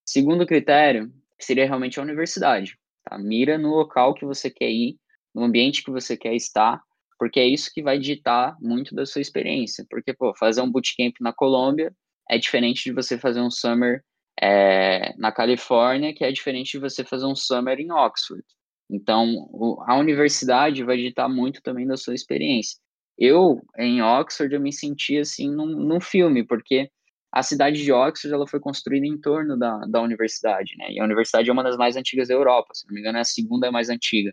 Segundo 0.04 0.46
critério, 0.46 1.10
seria 1.38 1.64
realmente 1.64 1.98
a 1.98 2.02
universidade. 2.02 2.78
Tá? 3.04 3.18
Mira 3.18 3.56
no 3.56 3.70
local 3.70 4.14
que 4.14 4.24
você 4.24 4.50
quer 4.50 4.70
ir, 4.70 4.98
no 5.34 5.44
ambiente 5.44 5.82
que 5.82 5.90
você 5.90 6.16
quer 6.16 6.34
estar, 6.34 6.82
porque 7.18 7.40
é 7.40 7.46
isso 7.46 7.70
que 7.72 7.82
vai 7.82 7.98
ditar 7.98 8.56
muito 8.60 8.94
da 8.94 9.06
sua 9.06 9.20
experiência. 9.20 9.86
Porque, 9.88 10.12
pô, 10.12 10.34
fazer 10.34 10.60
um 10.60 10.70
bootcamp 10.70 11.14
na 11.20 11.32
Colômbia 11.32 11.94
é 12.28 12.38
diferente 12.38 12.84
de 12.84 12.92
você 12.92 13.18
fazer 13.18 13.40
um 13.40 13.50
summer 13.50 14.02
é, 14.40 15.14
na 15.18 15.30
Califórnia, 15.30 16.14
que 16.14 16.24
é 16.24 16.32
diferente 16.32 16.72
de 16.72 16.78
você 16.78 17.04
fazer 17.04 17.26
um 17.26 17.36
summer 17.36 17.78
em 17.78 17.92
Oxford. 17.92 18.42
Então, 18.90 19.48
o, 19.52 19.82
a 19.86 19.96
universidade 19.96 20.82
vai 20.82 20.96
ditar 20.96 21.28
muito 21.28 21.62
também 21.62 21.86
da 21.86 21.96
sua 21.96 22.14
experiência. 22.14 22.78
Eu, 23.18 23.60
em 23.78 24.02
Oxford, 24.02 24.54
eu 24.54 24.60
me 24.60 24.72
senti 24.72 25.18
assim 25.18 25.50
num, 25.50 25.66
num 25.66 26.00
filme, 26.00 26.44
porque 26.44 26.90
a 27.32 27.42
cidade 27.42 27.82
de 27.82 27.92
Oxford 27.92 28.34
ela 28.34 28.46
foi 28.46 28.58
construída 28.58 29.06
em 29.06 29.20
torno 29.20 29.56
da, 29.58 29.78
da 29.86 30.00
universidade, 30.00 30.74
né? 30.76 30.90
E 30.90 31.00
a 31.00 31.04
universidade 31.04 31.48
é 31.48 31.52
uma 31.52 31.62
das 31.62 31.76
mais 31.76 31.96
antigas 31.96 32.28
da 32.28 32.34
Europa, 32.34 32.74
se 32.74 32.86
não 32.86 32.94
me 32.94 33.00
engano, 33.00 33.18
é 33.18 33.20
a 33.20 33.24
segunda 33.24 33.70
mais 33.70 33.88
antiga. 33.90 34.32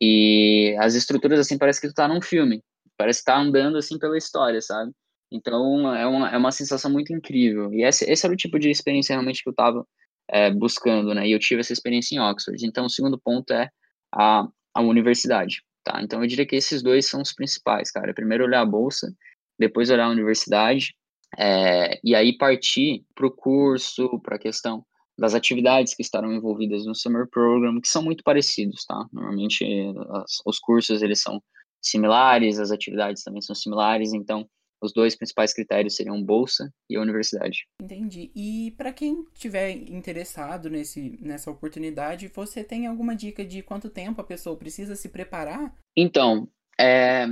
E 0.00 0.76
as 0.78 0.94
estruturas, 0.94 1.40
assim, 1.40 1.58
parece 1.58 1.80
que 1.80 1.88
tu 1.88 1.94
tá 1.94 2.06
num 2.06 2.20
filme. 2.20 2.62
Parece 2.96 3.20
que 3.20 3.26
tá 3.26 3.38
andando, 3.38 3.78
assim, 3.78 3.98
pela 3.98 4.16
história, 4.16 4.60
sabe? 4.60 4.92
Então, 5.32 5.94
é 5.94 6.06
uma, 6.06 6.30
é 6.30 6.36
uma 6.36 6.52
sensação 6.52 6.90
muito 6.90 7.12
incrível. 7.12 7.72
E 7.72 7.84
esse, 7.84 8.04
esse 8.10 8.26
era 8.26 8.32
o 8.32 8.36
tipo 8.36 8.58
de 8.58 8.70
experiência 8.70 9.14
realmente 9.14 9.42
que 9.42 9.48
eu 9.48 9.52
estava 9.52 9.86
é, 10.28 10.50
buscando, 10.50 11.14
né? 11.14 11.26
E 11.26 11.32
eu 11.32 11.38
tive 11.38 11.60
essa 11.60 11.72
experiência 11.72 12.14
em 12.14 12.20
Oxford. 12.20 12.64
Então, 12.66 12.86
o 12.86 12.90
segundo 12.90 13.18
ponto 13.18 13.52
é 13.52 13.68
a, 14.14 14.46
a 14.74 14.80
universidade, 14.82 15.62
tá? 15.84 16.00
Então, 16.02 16.22
eu 16.22 16.26
diria 16.26 16.46
que 16.46 16.56
esses 16.56 16.82
dois 16.82 17.06
são 17.06 17.22
os 17.22 17.32
principais, 17.32 17.90
cara. 17.90 18.14
Primeiro 18.14 18.44
olhar 18.44 18.60
a 18.60 18.66
bolsa, 18.66 19.12
depois 19.58 19.90
olhar 19.90 20.06
a 20.06 20.10
universidade, 20.10 20.94
é, 21.38 21.98
e 22.04 22.14
aí 22.14 22.36
partir 22.36 23.04
para 23.14 23.26
o 23.26 23.30
curso, 23.30 24.20
para 24.20 24.36
a 24.36 24.38
questão 24.38 24.84
das 25.18 25.34
atividades 25.34 25.94
que 25.94 26.02
estarão 26.02 26.32
envolvidas 26.32 26.84
no 26.84 26.94
Summer 26.94 27.26
Program, 27.28 27.80
que 27.80 27.88
são 27.88 28.02
muito 28.02 28.24
parecidos, 28.24 28.84
tá? 28.84 29.06
Normalmente, 29.12 29.64
as, 30.10 30.38
os 30.44 30.58
cursos, 30.58 31.02
eles 31.02 31.20
são 31.20 31.42
similares, 31.80 32.58
as 32.58 32.70
atividades 32.70 33.22
também 33.22 33.42
são 33.42 33.54
similares, 33.54 34.12
então 34.12 34.48
os 34.82 34.92
dois 34.92 35.14
principais 35.14 35.54
critérios 35.54 35.94
seriam 35.94 36.22
bolsa 36.22 36.72
e 36.90 36.98
universidade. 36.98 37.66
Entendi. 37.80 38.32
E 38.34 38.74
para 38.76 38.92
quem 38.92 39.24
tiver 39.32 39.70
interessado 39.70 40.68
nesse, 40.68 41.18
nessa 41.22 41.50
oportunidade, 41.50 42.30
você 42.34 42.64
tem 42.64 42.86
alguma 42.86 43.14
dica 43.14 43.44
de 43.44 43.62
quanto 43.62 43.88
tempo 43.88 44.20
a 44.20 44.24
pessoa 44.24 44.56
precisa 44.56 44.96
se 44.96 45.08
preparar? 45.08 45.72
Então, 45.96 46.48
é, 46.78 47.26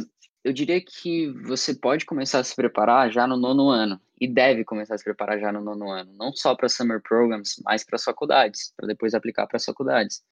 eu 0.44 0.52
diria 0.52 0.80
que 0.80 1.28
você 1.44 1.74
pode 1.74 2.06
começar 2.06 2.38
a 2.38 2.44
se 2.44 2.54
preparar 2.54 3.10
já 3.10 3.26
no 3.26 3.36
nono 3.36 3.68
ano 3.68 4.00
e 4.20 4.28
deve 4.28 4.64
começar 4.64 4.94
a 4.94 4.98
se 4.98 5.04
preparar 5.04 5.40
já 5.40 5.50
no 5.50 5.60
nono 5.60 5.90
ano, 5.90 6.12
não 6.16 6.32
só 6.32 6.54
para 6.54 6.68
summer 6.68 7.00
programs, 7.02 7.60
mas 7.64 7.84
para 7.84 7.96
as 7.96 8.04
faculdades, 8.04 8.72
para 8.76 8.86
depois 8.86 9.14
aplicar 9.14 9.46
para 9.46 9.56
as 9.56 9.64
faculdades, 9.64 10.22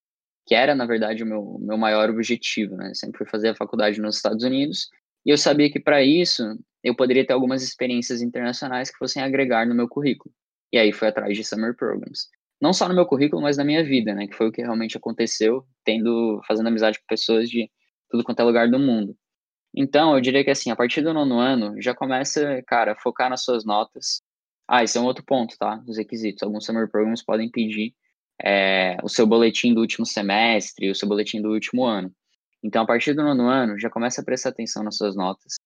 que 0.47 0.55
era 0.55 0.75
na 0.75 0.87
verdade 0.87 1.23
o 1.23 1.27
meu, 1.27 1.59
meu 1.61 1.77
maior 1.77 2.11
objetivo, 2.11 2.77
né? 2.77 2.93
sempre 2.95 3.19
fui 3.19 3.27
fazer 3.27 3.49
a 3.49 3.57
faculdade 3.57 4.01
nos 4.01 4.17
Estados 4.17 4.45
Unidos 4.45 4.89
e 5.27 5.31
eu 5.31 5.39
sabia 5.39 5.71
que 5.71 5.81
para 5.81 6.03
isso 6.03 6.43
eu 6.89 6.97
poderia 6.97 7.27
ter 7.27 7.33
algumas 7.33 7.63
experiências 7.63 8.23
internacionais 8.23 8.91
que 8.91 8.99
fossem 8.99 9.23
agregar 9.23 9.67
no 9.67 9.75
meu 9.75 9.89
currículo. 9.89 10.35
E 10.73 10.79
aí 10.79 10.93
fui 10.93 11.09
atrás 11.09 11.37
de 11.37 11.45
summer 11.45 11.75
programs. 11.77 12.29
Não 12.61 12.73
só 12.73 12.89
no 12.89 12.95
meu 12.95 13.07
currículo, 13.07 13.43
mas 13.43 13.57
na 13.57 13.65
minha 13.65 13.85
vida, 13.85 14.15
né, 14.15 14.27
que 14.27 14.35
foi 14.35 14.49
o 14.49 14.53
que 14.53 14.63
realmente 14.63 14.97
aconteceu, 14.97 15.65
tendo 15.85 16.41
fazendo 16.47 16.67
amizade 16.67 16.99
com 16.99 17.07
pessoas 17.09 17.49
de 17.49 17.71
tudo 18.11 18.25
quanto 18.25 18.41
é 18.41 18.45
lugar 18.45 18.69
do 18.69 18.79
mundo. 18.79 19.17
Então, 19.75 20.15
eu 20.15 20.21
diria 20.21 20.45
que 20.45 20.51
assim, 20.51 20.71
a 20.71 20.77
partir 20.77 21.03
do 21.03 21.15
nono 21.15 21.39
ano, 21.39 21.81
já 21.81 21.95
começa, 21.95 22.63
cara, 22.67 22.93
a 22.93 22.97
focar 22.97 23.31
nas 23.31 23.45
suas 23.45 23.65
notas. 23.65 24.23
Ah, 24.67 24.83
esse 24.83 24.99
é 24.99 25.01
um 25.01 25.05
outro 25.05 25.25
ponto, 25.25 25.57
tá? 25.59 25.83
Os 25.87 25.99
requisitos. 25.99 26.43
Alguns 26.43 26.65
summer 26.67 26.91
programs 26.91 27.23
podem 27.25 27.51
pedir 27.51 27.95
é, 28.43 28.97
o 29.03 29.09
seu 29.09 29.27
boletim 29.27 29.75
do 29.75 29.81
último 29.81 30.07
semestre, 30.07 30.91
o 30.91 30.95
seu 30.95 31.09
boletim 31.09 31.41
do 31.41 31.51
último 31.51 31.85
ano. 31.85 32.13
Então, 32.63 32.83
a 32.83 32.87
partir 32.87 33.15
do 33.15 33.23
nono 33.23 33.49
ano, 33.49 33.79
já 33.79 33.89
começa 33.89 34.21
a 34.21 34.25
prestar 34.25 34.51
atenção 34.51 34.83
nas 34.83 34.97
suas 34.97 35.15
notas, 35.15 35.58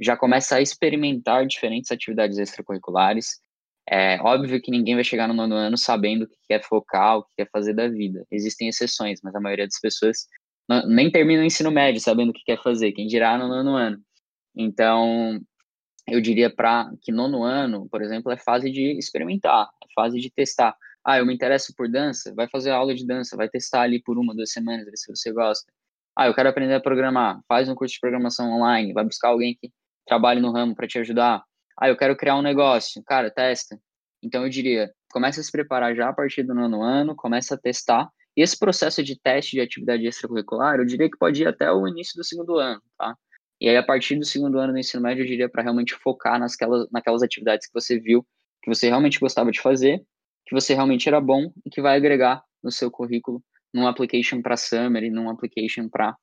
já 0.00 0.16
começa 0.16 0.56
a 0.56 0.60
experimentar 0.60 1.46
diferentes 1.46 1.90
atividades 1.90 2.38
extracurriculares. 2.38 3.40
É 3.88 4.20
óbvio 4.20 4.60
que 4.60 4.70
ninguém 4.70 4.94
vai 4.94 5.04
chegar 5.04 5.28
no 5.28 5.34
nono 5.34 5.54
ano 5.54 5.78
sabendo 5.78 6.24
o 6.24 6.28
que 6.28 6.36
quer 6.48 6.62
focar, 6.64 7.18
o 7.18 7.24
que 7.24 7.34
quer 7.36 7.48
fazer 7.50 7.72
da 7.74 7.88
vida. 7.88 8.26
Existem 8.30 8.68
exceções, 8.68 9.20
mas 9.22 9.34
a 9.34 9.40
maioria 9.40 9.66
das 9.66 9.80
pessoas 9.80 10.26
não, 10.68 10.86
nem 10.88 11.10
termina 11.10 11.42
o 11.42 11.46
ensino 11.46 11.70
médio 11.70 12.00
sabendo 12.00 12.30
o 12.30 12.32
que 12.32 12.42
quer 12.44 12.60
fazer, 12.62 12.92
quem 12.92 13.06
dirá 13.06 13.38
no 13.38 13.48
nono 13.48 13.76
ano. 13.76 13.98
Então, 14.56 15.40
eu 16.08 16.20
diria 16.20 16.50
para 16.50 16.90
que 17.02 17.12
nono 17.12 17.42
ano, 17.44 17.88
por 17.90 18.02
exemplo, 18.02 18.32
é 18.32 18.36
fase 18.36 18.70
de 18.70 18.98
experimentar, 18.98 19.68
é 19.84 19.86
fase 19.94 20.20
de 20.20 20.30
testar. 20.30 20.76
Ah, 21.04 21.18
eu 21.18 21.26
me 21.26 21.34
interesso 21.34 21.72
por 21.76 21.88
dança, 21.88 22.34
vai 22.34 22.48
fazer 22.48 22.70
aula 22.70 22.94
de 22.94 23.06
dança, 23.06 23.36
vai 23.36 23.48
testar 23.48 23.82
ali 23.82 24.02
por 24.02 24.18
uma, 24.18 24.34
duas 24.34 24.50
semanas, 24.50 24.86
ver 24.86 24.96
se 24.96 25.14
você 25.14 25.32
gosta. 25.32 25.70
Ah, 26.16 26.26
eu 26.26 26.34
quero 26.34 26.48
aprender 26.48 26.74
a 26.74 26.80
programar. 26.80 27.40
Faz 27.46 27.68
um 27.68 27.74
curso 27.74 27.94
de 27.94 28.00
programação 28.00 28.50
online. 28.50 28.92
Vai 28.92 29.04
buscar 29.04 29.28
alguém 29.28 29.54
que 29.54 29.70
trabalhe 30.06 30.40
no 30.40 30.52
ramo 30.52 30.74
para 30.74 30.86
te 30.86 30.98
ajudar. 30.98 31.42
Ah, 31.78 31.88
eu 31.88 31.96
quero 31.96 32.16
criar 32.16 32.36
um 32.36 32.42
negócio. 32.42 33.02
Cara, 33.04 33.30
testa. 33.30 33.78
Então 34.22 34.42
eu 34.44 34.48
diria, 34.48 34.90
começa 35.10 35.40
a 35.40 35.44
se 35.44 35.52
preparar 35.52 35.94
já 35.94 36.08
a 36.08 36.12
partir 36.12 36.42
do 36.42 36.54
nono 36.54 36.82
ano, 36.82 37.14
começa 37.14 37.54
a 37.54 37.58
testar. 37.58 38.08
E 38.36 38.42
esse 38.42 38.58
processo 38.58 39.02
de 39.02 39.18
teste 39.18 39.52
de 39.52 39.60
atividade 39.60 40.06
extracurricular, 40.06 40.78
eu 40.78 40.84
diria 40.84 41.10
que 41.10 41.16
pode 41.18 41.42
ir 41.42 41.48
até 41.48 41.70
o 41.70 41.88
início 41.88 42.16
do 42.16 42.24
segundo 42.24 42.58
ano, 42.58 42.82
tá? 42.98 43.16
E 43.60 43.68
aí, 43.68 43.76
a 43.76 43.82
partir 43.82 44.16
do 44.16 44.24
segundo 44.24 44.58
ano 44.58 44.74
do 44.74 44.78
ensino 44.78 45.02
médio, 45.02 45.22
eu 45.22 45.26
diria 45.26 45.48
para 45.48 45.62
realmente 45.62 45.94
focar 45.94 46.38
nasquelas, 46.38 46.86
naquelas 46.92 47.22
atividades 47.22 47.66
que 47.66 47.72
você 47.72 47.98
viu, 47.98 48.26
que 48.62 48.68
você 48.68 48.88
realmente 48.88 49.18
gostava 49.18 49.50
de 49.50 49.60
fazer, 49.60 50.04
que 50.44 50.54
você 50.54 50.74
realmente 50.74 51.08
era 51.08 51.20
bom 51.20 51.50
e 51.64 51.70
que 51.70 51.80
vai 51.80 51.96
agregar 51.96 52.42
no 52.62 52.70
seu 52.70 52.90
currículo 52.90 53.42
num 53.72 53.86
application 53.86 54.42
para 54.42 54.56
summer 54.56 55.02
e 55.04 55.10
num 55.10 55.30
application 55.30 55.88
para 55.88 56.14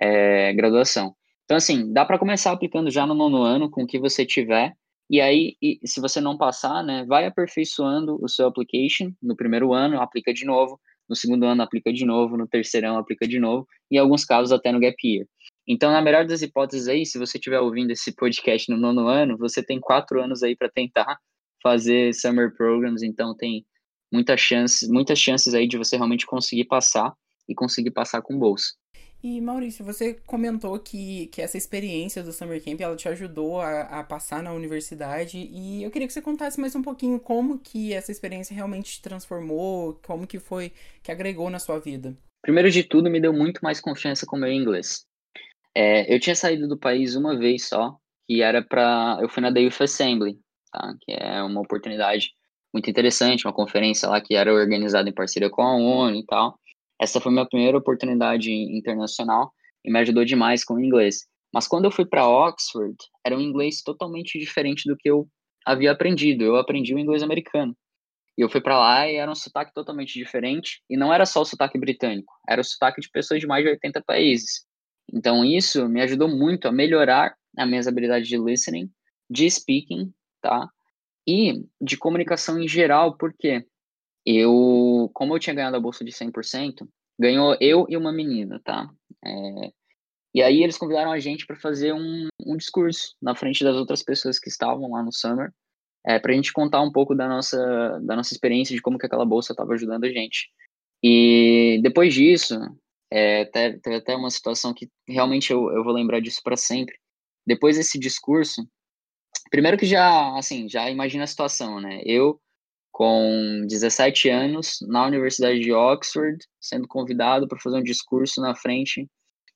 é, 0.00 0.52
graduação. 0.54 1.14
Então, 1.50 1.56
assim, 1.56 1.92
dá 1.92 2.04
para 2.04 2.16
começar 2.16 2.52
aplicando 2.52 2.92
já 2.92 3.04
no 3.04 3.12
nono 3.12 3.42
ano 3.42 3.68
com 3.68 3.82
o 3.82 3.86
que 3.86 3.98
você 3.98 4.24
tiver. 4.24 4.72
E 5.10 5.20
aí, 5.20 5.56
e, 5.60 5.80
se 5.84 6.00
você 6.00 6.20
não 6.20 6.38
passar, 6.38 6.84
né, 6.84 7.04
vai 7.04 7.26
aperfeiçoando 7.26 8.16
o 8.22 8.28
seu 8.28 8.46
application. 8.46 9.10
No 9.20 9.34
primeiro 9.34 9.72
ano, 9.74 10.00
aplica 10.00 10.32
de 10.32 10.44
novo. 10.44 10.80
No 11.08 11.16
segundo 11.16 11.44
ano, 11.46 11.60
aplica 11.60 11.92
de 11.92 12.06
novo. 12.06 12.36
No 12.36 12.46
terceiro 12.46 12.86
ano, 12.86 12.98
aplica 13.00 13.26
de 13.26 13.40
novo. 13.40 13.66
E 13.90 13.96
em 13.96 13.98
alguns 13.98 14.24
casos, 14.24 14.52
até 14.52 14.70
no 14.70 14.78
gap 14.78 14.96
year. 15.04 15.26
Então, 15.66 15.90
na 15.90 16.00
melhor 16.00 16.24
das 16.24 16.40
hipóteses 16.40 16.86
aí, 16.86 17.04
se 17.04 17.18
você 17.18 17.36
estiver 17.36 17.58
ouvindo 17.58 17.90
esse 17.90 18.14
podcast 18.14 18.70
no 18.70 18.78
nono 18.78 19.08
ano, 19.08 19.36
você 19.36 19.60
tem 19.60 19.80
quatro 19.80 20.22
anos 20.22 20.44
aí 20.44 20.54
para 20.54 20.70
tentar 20.70 21.18
fazer 21.60 22.14
summer 22.14 22.54
programs. 22.56 23.02
Então, 23.02 23.34
tem 23.36 23.66
muitas 24.12 24.40
chances, 24.40 24.88
muitas 24.88 25.18
chances 25.18 25.52
aí 25.52 25.66
de 25.66 25.76
você 25.76 25.96
realmente 25.96 26.26
conseguir 26.26 26.66
passar 26.66 27.12
e 27.48 27.56
conseguir 27.56 27.90
passar 27.90 28.22
com 28.22 28.38
bolsa. 28.38 28.79
E 29.22 29.38
Maurício, 29.40 29.84
você 29.84 30.14
comentou 30.26 30.78
que, 30.78 31.26
que 31.26 31.42
essa 31.42 31.58
experiência 31.58 32.22
do 32.22 32.32
Summer 32.32 32.62
Camp 32.64 32.80
ela 32.80 32.96
te 32.96 33.06
ajudou 33.06 33.60
a, 33.60 33.82
a, 33.82 34.04
passar 34.04 34.42
na 34.42 34.52
universidade 34.52 35.36
e 35.38 35.82
eu 35.82 35.90
queria 35.90 36.06
que 36.06 36.12
você 36.14 36.22
contasse 36.22 36.58
mais 36.58 36.74
um 36.74 36.80
pouquinho 36.80 37.20
como 37.20 37.58
que 37.58 37.92
essa 37.92 38.10
experiência 38.10 38.54
realmente 38.54 38.92
te 38.92 39.02
transformou, 39.02 40.00
como 40.06 40.26
que 40.26 40.38
foi 40.38 40.72
que 41.02 41.12
agregou 41.12 41.50
na 41.50 41.58
sua 41.58 41.78
vida. 41.78 42.16
Primeiro 42.40 42.70
de 42.70 42.82
tudo, 42.82 43.10
me 43.10 43.20
deu 43.20 43.32
muito 43.32 43.60
mais 43.62 43.78
confiança 43.78 44.24
com 44.24 44.36
o 44.36 44.40
meu 44.40 44.50
inglês. 44.50 45.04
É, 45.74 46.12
eu 46.12 46.18
tinha 46.18 46.34
saído 46.34 46.66
do 46.66 46.78
país 46.78 47.14
uma 47.14 47.38
vez 47.38 47.68
só, 47.68 47.96
que 48.26 48.40
era 48.40 48.62
para. 48.62 49.18
Eu 49.20 49.28
fui 49.28 49.42
na 49.42 49.52
The 49.52 49.66
Assembly, 49.66 50.38
tá? 50.72 50.94
que 51.02 51.12
é 51.12 51.42
uma 51.42 51.60
oportunidade 51.60 52.30
muito 52.72 52.88
interessante, 52.88 53.46
uma 53.46 53.52
conferência 53.52 54.08
lá 54.08 54.20
que 54.20 54.34
era 54.34 54.52
organizada 54.52 55.08
em 55.08 55.14
parceria 55.14 55.50
com 55.50 55.62
a 55.62 55.74
ONU 55.74 56.16
e 56.16 56.24
tal. 56.24 56.58
Essa 57.00 57.20
foi 57.20 57.32
minha 57.32 57.46
primeira 57.46 57.78
oportunidade 57.78 58.52
internacional 58.52 59.52
e 59.84 59.90
me 59.90 59.98
ajudou 60.00 60.24
demais 60.24 60.62
com 60.62 60.74
o 60.74 60.80
inglês. 60.84 61.26
Mas 61.52 61.66
quando 61.66 61.86
eu 61.86 61.90
fui 61.90 62.04
para 62.04 62.28
Oxford, 62.28 62.94
era 63.24 63.36
um 63.36 63.40
inglês 63.40 63.82
totalmente 63.82 64.38
diferente 64.38 64.88
do 64.88 64.96
que 64.96 65.10
eu 65.10 65.26
havia 65.64 65.92
aprendido. 65.92 66.44
Eu 66.44 66.56
aprendi 66.56 66.94
o 66.94 66.98
inglês 66.98 67.22
americano. 67.22 67.74
E 68.36 68.42
eu 68.42 68.48
fui 68.48 68.60
para 68.60 68.78
lá 68.78 69.08
e 69.08 69.16
era 69.16 69.30
um 69.30 69.34
sotaque 69.34 69.72
totalmente 69.72 70.12
diferente. 70.14 70.82
E 70.88 70.96
não 70.96 71.12
era 71.12 71.24
só 71.24 71.40
o 71.40 71.44
sotaque 71.44 71.78
britânico, 71.78 72.32
era 72.48 72.60
o 72.60 72.64
sotaque 72.64 73.00
de 73.00 73.10
pessoas 73.10 73.40
de 73.40 73.46
mais 73.46 73.64
de 73.64 73.70
80 73.70 74.02
países. 74.02 74.66
Então 75.12 75.44
isso 75.44 75.88
me 75.88 76.00
ajudou 76.02 76.28
muito 76.28 76.68
a 76.68 76.72
melhorar 76.72 77.34
as 77.56 77.68
minhas 77.68 77.86
habilidades 77.88 78.28
de 78.28 78.38
listening, 78.38 78.88
de 79.28 79.50
speaking, 79.50 80.12
tá? 80.40 80.68
E 81.26 81.64
de 81.80 81.96
comunicação 81.96 82.58
em 82.58 82.68
geral, 82.68 83.16
porque 83.16 83.66
eu, 84.24 85.10
como 85.14 85.34
eu 85.34 85.38
tinha 85.38 85.54
ganhado 85.54 85.76
a 85.76 85.80
bolsa 85.80 86.04
de 86.04 86.12
100%, 86.12 86.86
ganhou 87.18 87.56
eu 87.60 87.86
e 87.88 87.96
uma 87.96 88.12
menina, 88.12 88.60
tá? 88.64 88.90
É, 89.24 89.72
e 90.34 90.42
aí 90.42 90.62
eles 90.62 90.78
convidaram 90.78 91.10
a 91.10 91.18
gente 91.18 91.46
para 91.46 91.56
fazer 91.56 91.92
um, 91.92 92.28
um, 92.46 92.56
discurso 92.56 93.14
na 93.20 93.34
frente 93.34 93.64
das 93.64 93.76
outras 93.76 94.02
pessoas 94.02 94.38
que 94.38 94.48
estavam 94.48 94.90
lá 94.90 95.02
no 95.02 95.12
Summer, 95.12 95.52
é, 96.06 96.18
para 96.18 96.32
a 96.32 96.34
gente 96.34 96.52
contar 96.52 96.80
um 96.80 96.92
pouco 96.92 97.14
da 97.14 97.28
nossa, 97.28 98.00
da 98.02 98.16
nossa 98.16 98.32
experiência, 98.32 98.74
de 98.74 98.80
como 98.80 98.98
que 98.98 99.06
aquela 99.06 99.24
bolsa 99.24 99.52
estava 99.52 99.74
ajudando 99.74 100.04
a 100.04 100.08
gente. 100.08 100.48
E 101.02 101.80
depois 101.82 102.14
disso, 102.14 102.58
é, 103.10 103.44
teve 103.46 103.96
até 103.96 104.14
uma 104.14 104.30
situação 104.30 104.72
que 104.72 104.88
realmente 105.08 105.52
eu, 105.52 105.70
eu 105.72 105.82
vou 105.82 105.92
lembrar 105.92 106.20
disso 106.20 106.40
para 106.42 106.56
sempre. 106.56 106.94
Depois 107.46 107.76
desse 107.76 107.98
discurso, 107.98 108.66
primeiro 109.50 109.76
que 109.76 109.86
já, 109.86 110.36
assim, 110.38 110.68
já 110.68 110.88
imagina 110.88 111.24
a 111.24 111.26
situação, 111.26 111.80
né? 111.80 112.00
Eu, 112.04 112.40
com 113.00 113.64
17 113.66 114.28
anos, 114.28 114.76
na 114.82 115.06
Universidade 115.06 115.58
de 115.58 115.72
Oxford, 115.72 116.36
sendo 116.60 116.86
convidado 116.86 117.48
para 117.48 117.58
fazer 117.58 117.78
um 117.78 117.82
discurso 117.82 118.42
na 118.42 118.54
frente 118.54 119.08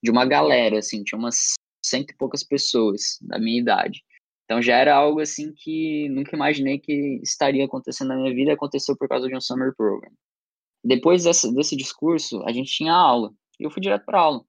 de 0.02 0.10
uma 0.10 0.24
galera, 0.24 0.78
assim, 0.78 1.04
tinha 1.04 1.18
umas 1.18 1.52
cento 1.84 2.10
e 2.10 2.16
poucas 2.16 2.42
pessoas 2.42 3.18
da 3.20 3.38
minha 3.38 3.60
idade. 3.60 4.02
Então 4.46 4.62
já 4.62 4.78
era 4.78 4.96
algo 4.96 5.20
assim 5.20 5.52
que 5.54 6.08
nunca 6.08 6.34
imaginei 6.34 6.78
que 6.78 7.20
estaria 7.22 7.66
acontecendo 7.66 8.08
na 8.08 8.16
minha 8.16 8.34
vida, 8.34 8.54
aconteceu 8.54 8.96
por 8.96 9.06
causa 9.10 9.28
de 9.28 9.36
um 9.36 9.40
summer 9.42 9.74
program. 9.76 10.10
Depois 10.82 11.24
desse, 11.24 11.54
desse 11.54 11.76
discurso, 11.76 12.42
a 12.46 12.50
gente 12.50 12.72
tinha 12.72 12.94
aula, 12.94 13.30
e 13.60 13.64
eu 13.64 13.70
fui 13.70 13.82
direto 13.82 14.06
para 14.06 14.20
aula. 14.20 14.42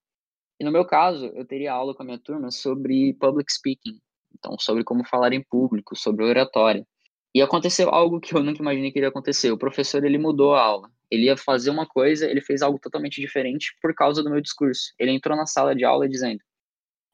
E 0.57 0.63
no 0.63 0.71
meu 0.71 0.85
caso, 0.85 1.25
eu 1.35 1.43
teria 1.43 1.73
aula 1.73 1.93
com 1.93 2.01
a 2.01 2.05
minha 2.05 2.19
turma 2.19 2.49
sobre 2.49 3.13
public 3.15 3.51
speaking, 3.51 3.99
então 4.33 4.57
sobre 4.57 4.85
como 4.85 5.05
falar 5.05 5.33
em 5.33 5.43
público, 5.43 5.97
sobre 5.97 6.23
oratória. 6.23 6.87
E 7.35 7.41
aconteceu 7.41 7.89
algo 7.89 8.19
que 8.19 8.33
eu 8.33 8.41
nunca 8.41 8.61
imaginei 8.61 8.91
que 8.91 8.97
iria 8.97 9.09
acontecer. 9.09 9.51
O 9.51 9.57
professor 9.57 10.03
ele 10.03 10.17
mudou 10.17 10.55
a 10.55 10.63
aula 10.63 10.89
ele 11.09 11.25
ia 11.25 11.37
fazer 11.37 11.69
uma 11.69 11.85
coisa, 11.85 12.29
ele 12.29 12.41
fez 12.41 12.61
algo 12.61 12.79
totalmente 12.79 13.21
diferente 13.21 13.75
por 13.81 13.93
causa 13.93 14.23
do 14.23 14.29
meu 14.29 14.41
discurso. 14.41 14.93
Ele 14.99 15.11
entrou 15.11 15.37
na 15.37 15.45
sala 15.45 15.75
de 15.75 15.85
aula 15.85 16.09
dizendo: 16.09 16.39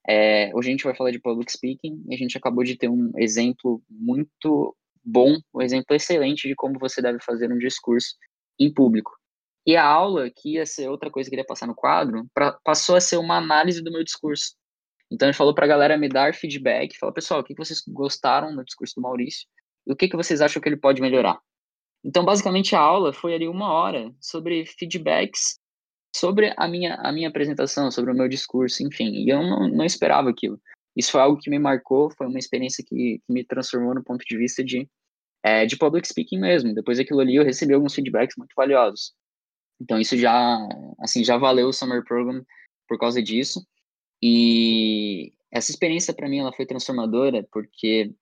é, 0.08 0.52
hoje 0.56 0.70
a 0.70 0.72
gente 0.72 0.84
vai 0.84 0.96
falar 0.96 1.12
de 1.12 1.20
public 1.20 1.52
speaking 1.52 2.04
e 2.10 2.16
a 2.16 2.18
gente 2.18 2.38
acabou 2.38 2.64
de 2.64 2.76
ter 2.78 2.90
um 2.90 3.12
exemplo 3.18 3.82
muito 3.90 4.76
bom, 5.04 5.38
um 5.54 5.62
exemplo 5.62 5.96
excelente 5.96 6.48
de 6.48 6.56
como 6.56 6.80
você 6.80 7.02
deve 7.02 7.20
fazer 7.22 7.52
um 7.52 7.58
discurso 7.58 8.16
em 8.60 8.74
público. 8.74 9.12
E 9.66 9.76
a 9.76 9.86
aula, 9.86 10.30
que 10.30 10.54
ia 10.54 10.66
ser 10.66 10.90
outra 10.90 11.12
coisa 11.12 11.30
que 11.30 11.36
ia 11.36 11.46
passar 11.46 11.68
no 11.68 11.76
quadro, 11.76 12.26
pra, 12.34 12.54
passou 12.64 12.96
a 12.96 13.02
ser 13.02 13.18
uma 13.18 13.38
análise 13.38 13.84
do 13.84 13.92
meu 13.92 14.04
discurso. 14.04 14.56
Então 15.12 15.28
ele 15.28 15.38
falou 15.38 15.54
para 15.54 15.66
a 15.66 15.68
galera 15.68 15.98
me 15.98 16.10
dar 16.10 16.34
feedback, 16.34 16.98
falou, 16.98 17.14
pessoal, 17.14 17.42
o 17.42 17.44
que 17.44 17.54
vocês 17.54 17.82
gostaram 17.88 18.56
do 18.56 18.64
discurso 18.64 18.96
do 18.96 19.02
Maurício 19.02 19.48
o 19.86 19.96
que, 19.96 20.08
que 20.08 20.18
vocês 20.18 20.42
acham 20.42 20.62
que 20.62 20.70
ele 20.70 20.78
pode 20.78 21.02
melhorar. 21.02 21.40
Então, 22.04 22.26
basicamente, 22.26 22.76
a 22.76 22.80
aula 22.80 23.14
foi 23.14 23.34
ali 23.34 23.48
uma 23.48 23.72
hora 23.72 24.14
sobre 24.20 24.66
feedbacks 24.66 25.62
sobre 26.16 26.54
a 26.58 26.68
minha, 26.68 26.96
a 26.96 27.12
minha 27.12 27.30
apresentação, 27.30 27.90
sobre 27.90 28.12
o 28.12 28.16
meu 28.16 28.28
discurso, 28.28 28.84
enfim. 28.84 29.12
E 29.12 29.30
eu 29.30 29.42
não, 29.42 29.68
não 29.70 29.86
esperava 29.86 30.30
aquilo. 30.30 30.60
Isso 30.96 31.12
foi 31.12 31.22
algo 31.22 31.40
que 31.40 31.50
me 31.50 31.58
marcou, 31.58 32.12
foi 32.12 32.28
uma 32.28 32.40
experiência 32.40 32.84
que, 32.86 33.22
que 33.26 33.34
me 33.34 33.44
transformou 33.46 33.96
no 33.96 34.04
ponto 34.04 34.24
de 34.26 34.38
vista 34.38 34.64
de, 34.64 34.88
é, 35.44 35.66
de 35.66 35.78
public 35.78 36.08
speaking 36.08 36.40
mesmo. 36.40 36.74
Depois 36.74 36.98
daquilo 36.98 37.22
ali, 37.22 37.36
eu 37.36 37.46
recebi 37.46 37.74
alguns 37.74 37.96
feedbacks 37.96 38.36
muito 38.38 38.54
valiosos. 38.56 39.14
Então, 39.82 39.98
isso 40.00 40.18
já, 40.18 40.58
assim, 41.00 41.24
já 41.24 41.38
valeu 41.38 41.70
o 41.70 41.74
Summer 41.74 42.04
Program 42.04 42.44
por 42.88 43.00
causa 43.00 43.24
disso. 43.24 43.66
E 44.22 45.34
essa 45.50 45.72
experiência, 45.72 46.14
para 46.14 46.30
mim, 46.30 46.40
ela 46.40 46.54
foi 46.54 46.66
transformadora, 46.66 47.48
porque 47.52 48.14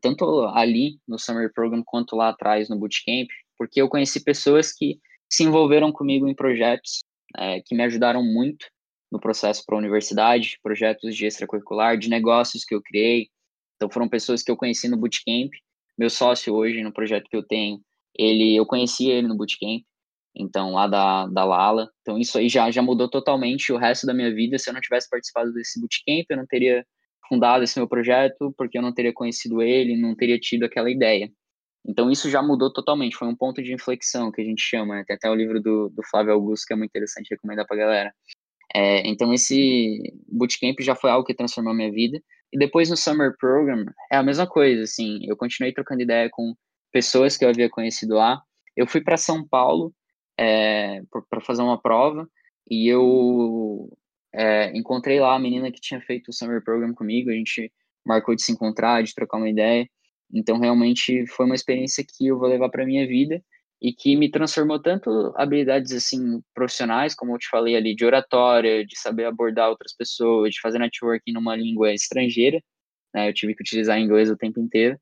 tanto 0.00 0.42
ali 0.48 0.98
no 1.06 1.18
Summer 1.18 1.52
Program 1.52 1.82
quanto 1.84 2.16
lá 2.16 2.30
atrás 2.30 2.68
no 2.68 2.78
Bootcamp, 2.78 3.28
porque 3.58 3.80
eu 3.80 3.88
conheci 3.88 4.22
pessoas 4.22 4.72
que 4.72 4.98
se 5.30 5.42
envolveram 5.44 5.92
comigo 5.92 6.28
em 6.28 6.34
projetos 6.34 7.04
é, 7.36 7.60
que 7.60 7.74
me 7.74 7.82
ajudaram 7.82 8.22
muito 8.22 8.66
no 9.10 9.20
processo 9.20 9.62
para 9.64 9.76
a 9.76 9.78
universidade, 9.78 10.58
projetos 10.62 11.14
de 11.14 11.26
extracurricular, 11.26 11.96
de 11.96 12.08
negócios 12.08 12.64
que 12.64 12.74
eu 12.74 12.82
criei. 12.82 13.28
Então 13.76 13.90
foram 13.90 14.08
pessoas 14.08 14.42
que 14.42 14.50
eu 14.50 14.56
conheci 14.56 14.88
no 14.88 14.96
Bootcamp. 14.96 15.52
Meu 15.96 16.10
sócio 16.10 16.54
hoje 16.54 16.82
no 16.82 16.92
projeto 16.92 17.28
que 17.28 17.36
eu 17.36 17.42
tenho, 17.42 17.80
ele 18.16 18.56
eu 18.56 18.66
conheci 18.66 19.08
ele 19.08 19.28
no 19.28 19.36
Bootcamp, 19.36 19.82
então 20.34 20.72
lá 20.72 20.86
da, 20.88 21.26
da 21.26 21.44
Lala. 21.44 21.88
Então 22.00 22.18
isso 22.18 22.36
aí 22.38 22.48
já, 22.48 22.70
já 22.70 22.82
mudou 22.82 23.08
totalmente 23.08 23.72
o 23.72 23.76
resto 23.76 24.06
da 24.06 24.14
minha 24.14 24.34
vida. 24.34 24.58
Se 24.58 24.68
eu 24.68 24.74
não 24.74 24.80
tivesse 24.80 25.08
participado 25.08 25.52
desse 25.52 25.80
Bootcamp, 25.80 26.26
eu 26.28 26.36
não 26.36 26.46
teria 26.46 26.84
fundado 27.28 27.64
esse 27.64 27.78
meu 27.78 27.88
projeto 27.88 28.54
porque 28.56 28.78
eu 28.78 28.82
não 28.82 28.92
teria 28.92 29.12
conhecido 29.12 29.62
ele, 29.62 30.00
não 30.00 30.14
teria 30.14 30.38
tido 30.38 30.64
aquela 30.64 30.90
ideia. 30.90 31.30
Então 31.86 32.10
isso 32.10 32.30
já 32.30 32.42
mudou 32.42 32.72
totalmente, 32.72 33.16
foi 33.16 33.28
um 33.28 33.36
ponto 33.36 33.62
de 33.62 33.74
inflexão 33.74 34.32
que 34.32 34.40
a 34.40 34.44
gente 34.44 34.62
chama, 34.62 34.96
né? 34.96 35.04
tem 35.06 35.16
até 35.16 35.30
o 35.30 35.34
livro 35.34 35.60
do, 35.60 35.90
do 35.90 36.02
Flávio 36.10 36.32
Augusto 36.32 36.66
que 36.66 36.72
é 36.72 36.76
muito 36.76 36.90
interessante 36.90 37.30
recomendar 37.30 37.66
para 37.66 37.76
galera. 37.76 38.14
É, 38.74 39.06
então 39.06 39.32
esse 39.32 40.00
bootcamp 40.28 40.80
já 40.80 40.94
foi 40.94 41.10
algo 41.10 41.26
que 41.26 41.34
transformou 41.34 41.72
a 41.72 41.76
minha 41.76 41.92
vida. 41.92 42.18
E 42.52 42.58
depois 42.58 42.88
no 42.88 42.96
Summer 42.96 43.34
Program 43.38 43.84
é 44.10 44.16
a 44.16 44.22
mesma 44.22 44.46
coisa, 44.46 44.82
assim, 44.82 45.20
eu 45.28 45.36
continuei 45.36 45.72
trocando 45.72 46.02
ideia 46.02 46.28
com 46.30 46.54
pessoas 46.92 47.36
que 47.36 47.44
eu 47.44 47.48
havia 47.48 47.68
conhecido 47.68 48.14
lá. 48.14 48.40
Eu 48.76 48.86
fui 48.86 49.00
para 49.02 49.16
São 49.16 49.46
Paulo 49.46 49.92
é, 50.38 51.02
para 51.28 51.40
fazer 51.40 51.62
uma 51.62 51.80
prova 51.80 52.28
e 52.70 52.88
eu 52.88 53.88
é, 54.34 54.76
encontrei 54.76 55.20
lá 55.20 55.34
a 55.34 55.38
menina 55.38 55.70
que 55.70 55.80
tinha 55.80 56.00
feito 56.00 56.28
o 56.28 56.32
Summer 56.32 56.62
Program 56.62 56.92
comigo, 56.92 57.30
a 57.30 57.34
gente 57.34 57.72
marcou 58.04 58.34
de 58.34 58.42
se 58.42 58.52
encontrar, 58.52 59.02
de 59.02 59.14
trocar 59.14 59.38
uma 59.38 59.48
ideia. 59.48 59.88
Então, 60.32 60.58
realmente 60.58 61.26
foi 61.28 61.46
uma 61.46 61.54
experiência 61.54 62.04
que 62.06 62.26
eu 62.26 62.38
vou 62.38 62.48
levar 62.48 62.68
para 62.68 62.84
minha 62.84 63.06
vida 63.06 63.42
e 63.80 63.92
que 63.92 64.16
me 64.16 64.30
transformou 64.30 64.80
tanto 64.80 65.32
habilidades 65.36 65.92
assim 65.92 66.40
profissionais, 66.54 67.14
como 67.14 67.34
eu 67.34 67.38
te 67.38 67.48
falei 67.48 67.76
ali, 67.76 67.94
de 67.94 68.04
oratória, 68.04 68.84
de 68.84 68.98
saber 68.98 69.26
abordar 69.26 69.70
outras 69.70 69.94
pessoas, 69.94 70.54
de 70.54 70.60
fazer 70.60 70.78
networking 70.78 71.32
numa 71.32 71.54
língua 71.54 71.92
estrangeira. 71.92 72.60
Né? 73.14 73.28
Eu 73.28 73.34
tive 73.34 73.54
que 73.54 73.62
utilizar 73.62 73.98
inglês 73.98 74.30
o 74.30 74.36
tempo 74.36 74.60
inteiro. 74.60 74.98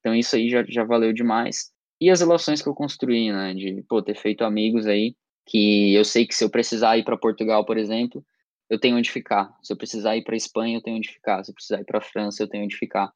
Então, 0.00 0.14
isso 0.14 0.34
aí 0.36 0.48
já, 0.48 0.64
já 0.66 0.84
valeu 0.84 1.12
demais. 1.12 1.70
E 2.00 2.08
as 2.08 2.20
relações 2.20 2.62
que 2.62 2.68
eu 2.68 2.74
construí, 2.74 3.30
né? 3.30 3.52
De 3.52 3.84
pô, 3.88 4.02
ter 4.02 4.16
feito 4.16 4.42
amigos 4.42 4.86
aí, 4.86 5.14
que 5.46 5.92
eu 5.94 6.04
sei 6.04 6.26
que 6.26 6.34
se 6.34 6.42
eu 6.42 6.50
precisar 6.50 6.96
ir 6.96 7.04
para 7.04 7.18
Portugal, 7.18 7.64
por 7.66 7.76
exemplo, 7.76 8.24
eu 8.70 8.78
tenho 8.78 8.96
onde 8.96 9.10
ficar. 9.10 9.52
Se 9.62 9.72
eu 9.72 9.76
precisar 9.76 10.16
ir 10.16 10.22
para 10.22 10.36
Espanha, 10.36 10.78
eu 10.78 10.82
tenho 10.82 10.96
onde 10.96 11.10
ficar. 11.10 11.44
Se 11.44 11.50
eu 11.50 11.54
precisar 11.54 11.80
ir 11.80 11.84
para 11.84 12.00
França, 12.00 12.42
eu 12.42 12.48
tenho 12.48 12.64
onde 12.64 12.76
ficar. 12.76 13.08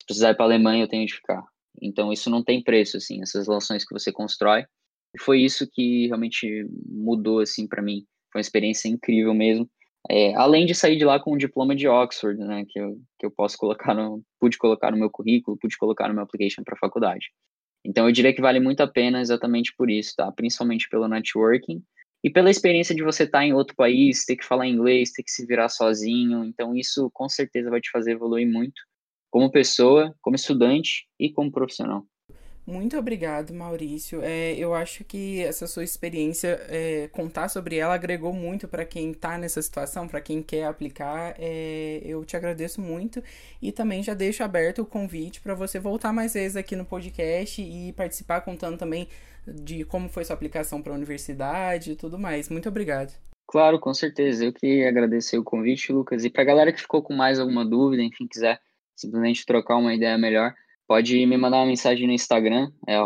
Se 0.00 0.06
precisar 0.06 0.30
ir 0.30 0.34
para 0.34 0.46
Alemanha, 0.46 0.84
eu 0.84 0.88
tenho 0.88 1.02
onde 1.02 1.14
ficar. 1.14 1.44
Então 1.80 2.10
isso 2.10 2.30
não 2.30 2.42
tem 2.42 2.62
preço, 2.62 2.96
assim, 2.96 3.20
essas 3.22 3.46
relações 3.46 3.84
que 3.84 3.92
você 3.92 4.10
constrói. 4.10 4.64
E 5.14 5.20
foi 5.20 5.42
isso 5.42 5.68
que 5.70 6.06
realmente 6.06 6.66
mudou, 6.88 7.40
assim, 7.40 7.68
para 7.68 7.82
mim. 7.82 8.06
Foi 8.32 8.40
uma 8.40 8.42
experiência 8.42 8.88
incrível 8.88 9.34
mesmo. 9.34 9.68
É, 10.10 10.34
além 10.34 10.66
de 10.66 10.74
sair 10.74 10.96
de 10.96 11.04
lá 11.04 11.20
com 11.20 11.34
um 11.34 11.38
diploma 11.38 11.74
de 11.74 11.86
Oxford, 11.86 12.38
né, 12.38 12.64
que 12.68 12.78
eu, 12.78 13.00
que 13.18 13.24
eu 13.24 13.30
posso 13.30 13.56
colocar 13.56 13.94
no, 13.94 14.22
pude 14.38 14.58
colocar 14.58 14.90
no 14.90 14.98
meu 14.98 15.10
currículo, 15.10 15.56
pude 15.56 15.78
colocar 15.78 16.08
no 16.08 16.14
meu 16.14 16.24
application 16.24 16.62
para 16.62 16.76
faculdade. 16.76 17.30
Então 17.84 18.06
eu 18.06 18.12
diria 18.12 18.34
que 18.34 18.40
vale 18.40 18.60
muito 18.60 18.80
a 18.82 18.86
pena 18.86 19.20
exatamente 19.20 19.74
por 19.76 19.90
isso, 19.90 20.14
tá? 20.16 20.30
Principalmente 20.32 20.88
pelo 20.90 21.08
networking 21.08 21.82
e 22.24 22.30
pela 22.30 22.50
experiência 22.50 22.94
de 22.94 23.02
você 23.02 23.24
estar 23.24 23.44
em 23.44 23.52
outro 23.52 23.76
país, 23.76 24.24
ter 24.24 24.36
que 24.36 24.46
falar 24.46 24.66
inglês, 24.66 25.12
ter 25.12 25.22
que 25.22 25.30
se 25.30 25.44
virar 25.44 25.68
sozinho, 25.68 26.42
então 26.42 26.74
isso 26.74 27.10
com 27.12 27.28
certeza 27.28 27.68
vai 27.68 27.82
te 27.82 27.90
fazer 27.90 28.12
evoluir 28.12 28.50
muito 28.50 28.80
como 29.30 29.50
pessoa, 29.50 30.14
como 30.22 30.34
estudante 30.34 31.06
e 31.20 31.30
como 31.30 31.52
profissional. 31.52 32.06
Muito 32.66 32.96
obrigado, 32.96 33.52
Maurício. 33.52 34.22
É, 34.22 34.54
eu 34.54 34.72
acho 34.72 35.04
que 35.04 35.42
essa 35.42 35.66
sua 35.66 35.84
experiência, 35.84 36.58
é, 36.70 37.08
contar 37.12 37.50
sobre 37.50 37.76
ela, 37.76 37.92
agregou 37.92 38.32
muito 38.32 38.66
para 38.66 38.86
quem 38.86 39.10
está 39.10 39.36
nessa 39.36 39.60
situação, 39.60 40.08
para 40.08 40.22
quem 40.22 40.42
quer 40.42 40.64
aplicar. 40.64 41.34
É, 41.38 42.00
eu 42.02 42.24
te 42.24 42.38
agradeço 42.38 42.80
muito 42.80 43.22
e 43.60 43.70
também 43.70 44.02
já 44.02 44.14
deixo 44.14 44.42
aberto 44.42 44.80
o 44.80 44.86
convite 44.86 45.42
para 45.42 45.54
você 45.54 45.78
voltar 45.78 46.10
mais 46.10 46.32
vezes 46.32 46.56
aqui 46.56 46.74
no 46.74 46.86
podcast 46.86 47.60
e 47.60 47.92
participar 47.92 48.40
contando 48.40 48.78
também 48.78 49.08
de 49.46 49.84
como 49.84 50.08
foi 50.08 50.24
sua 50.24 50.34
aplicação 50.34 50.82
para 50.82 50.92
a 50.92 50.96
universidade 50.96 51.92
e 51.92 51.96
tudo 51.96 52.18
mais. 52.18 52.48
Muito 52.48 52.68
obrigado. 52.68 53.12
Claro, 53.46 53.78
com 53.78 53.92
certeza. 53.92 54.44
Eu 54.44 54.52
que 54.52 54.84
agradecer 54.84 55.38
o 55.38 55.44
convite, 55.44 55.92
Lucas. 55.92 56.24
E 56.24 56.30
para 56.30 56.42
a 56.42 56.46
galera 56.46 56.72
que 56.72 56.80
ficou 56.80 57.02
com 57.02 57.14
mais 57.14 57.38
alguma 57.38 57.64
dúvida, 57.64 58.02
enfim, 58.02 58.26
quiser 58.26 58.60
simplesmente 58.96 59.44
trocar 59.44 59.76
uma 59.76 59.94
ideia 59.94 60.16
melhor, 60.16 60.54
pode 60.86 61.14
me 61.26 61.36
mandar 61.36 61.58
uma 61.58 61.66
mensagem 61.66 62.06
no 62.06 62.12
Instagram, 62.12 62.70
é 62.86 62.96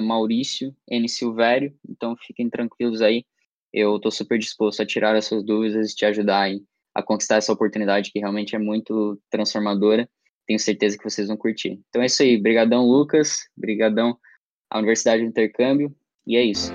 Maurício 0.00 0.74
N. 0.88 1.08
Silvério. 1.08 1.74
Então 1.88 2.16
fiquem 2.16 2.50
tranquilos 2.50 3.00
aí. 3.00 3.24
Eu 3.72 3.96
estou 3.96 4.10
super 4.10 4.38
disposto 4.38 4.80
a 4.80 4.86
tirar 4.86 5.14
as 5.14 5.24
suas 5.24 5.44
dúvidas 5.44 5.92
e 5.92 5.94
te 5.94 6.04
ajudar 6.06 6.42
aí 6.42 6.62
a 6.94 7.02
conquistar 7.02 7.36
essa 7.36 7.52
oportunidade 7.52 8.10
que 8.10 8.18
realmente 8.18 8.56
é 8.56 8.58
muito 8.58 9.20
transformadora. 9.30 10.08
Tenho 10.46 10.58
certeza 10.58 10.96
que 10.96 11.04
vocês 11.04 11.28
vão 11.28 11.36
curtir. 11.36 11.78
Então 11.88 12.00
é 12.00 12.06
isso 12.06 12.22
aí. 12.22 12.40
Brigadão, 12.40 12.86
Lucas. 12.86 13.38
Brigadão 13.54 14.16
à 14.70 14.78
Universidade 14.78 15.22
do 15.22 15.28
Intercâmbio. 15.28 15.94
E 16.26 16.36
é 16.36 16.42
isso. 16.42 16.72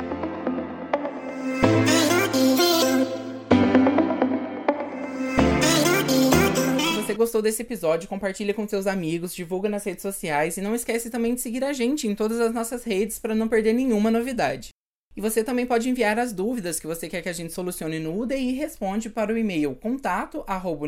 gostou 7.21 7.39
desse 7.39 7.61
episódio, 7.61 8.09
compartilha 8.09 8.51
com 8.51 8.67
seus 8.67 8.87
amigos, 8.87 9.35
divulga 9.35 9.69
nas 9.69 9.83
redes 9.83 10.01
sociais 10.01 10.57
e 10.57 10.61
não 10.61 10.73
esquece 10.73 11.07
também 11.11 11.35
de 11.35 11.41
seguir 11.41 11.63
a 11.63 11.71
gente 11.71 12.07
em 12.07 12.15
todas 12.15 12.39
as 12.39 12.51
nossas 12.51 12.83
redes 12.83 13.19
para 13.19 13.35
não 13.35 13.47
perder 13.47 13.73
nenhuma 13.73 14.09
novidade. 14.09 14.69
E 15.15 15.21
você 15.21 15.43
também 15.43 15.65
pode 15.65 15.89
enviar 15.89 16.17
as 16.17 16.31
dúvidas 16.31 16.79
que 16.79 16.87
você 16.87 17.09
quer 17.09 17.21
que 17.21 17.29
a 17.29 17.33
gente 17.33 17.51
solucione 17.51 17.99
no 17.99 18.17
UDI 18.17 18.53
responde 18.53 19.09
para 19.09 19.33
o 19.33 19.37
e-mail 19.37 19.75
contato 19.75 20.43
arroba 20.47 20.87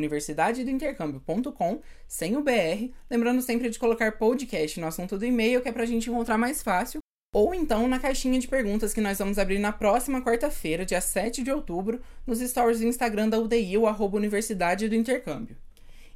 sem 2.08 2.38
o 2.38 2.42
BR, 2.42 2.92
lembrando 3.10 3.42
sempre 3.42 3.70
de 3.70 3.78
colocar 3.78 4.14
podcast 4.14 4.80
no 4.80 4.88
assunto 4.88 5.18
do 5.18 5.26
e-mail, 5.26 5.62
que 5.62 5.68
é 5.68 5.72
para 5.72 5.84
a 5.84 5.88
gente 5.88 6.10
encontrar 6.10 6.38
mais 6.38 6.64
fácil, 6.64 7.00
ou 7.34 7.54
então 7.54 7.88
na 7.88 8.00
caixinha 8.00 8.40
de 8.40 8.48
perguntas 8.48 8.94
que 8.94 9.02
nós 9.02 9.18
vamos 9.18 9.38
abrir 9.38 9.60
na 9.60 9.72
próxima 9.72 10.22
quarta-feira, 10.22 10.86
dia 10.86 11.02
7 11.02 11.44
de 11.44 11.52
outubro, 11.52 12.00
nos 12.26 12.40
stories 12.40 12.80
do 12.80 12.86
Instagram 12.86 13.28
da 13.28 13.40
UDI, 13.40 13.78
o 13.78 13.88
arroba 13.88 14.18
Universidade 14.18 14.88
do 14.88 14.96
Intercâmbio. 14.96 15.58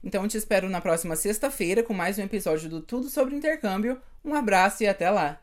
Então 0.03 0.23
eu 0.23 0.29
te 0.29 0.37
espero 0.37 0.69
na 0.69 0.79
próxima 0.79 1.15
sexta-feira 1.15 1.83
com 1.83 1.93
mais 1.93 2.17
um 2.17 2.23
episódio 2.23 2.69
do 2.69 2.81
Tudo 2.81 3.09
sobre 3.09 3.35
Intercâmbio. 3.35 3.99
Um 4.23 4.33
abraço 4.33 4.83
e 4.83 4.87
até 4.87 5.09
lá! 5.09 5.39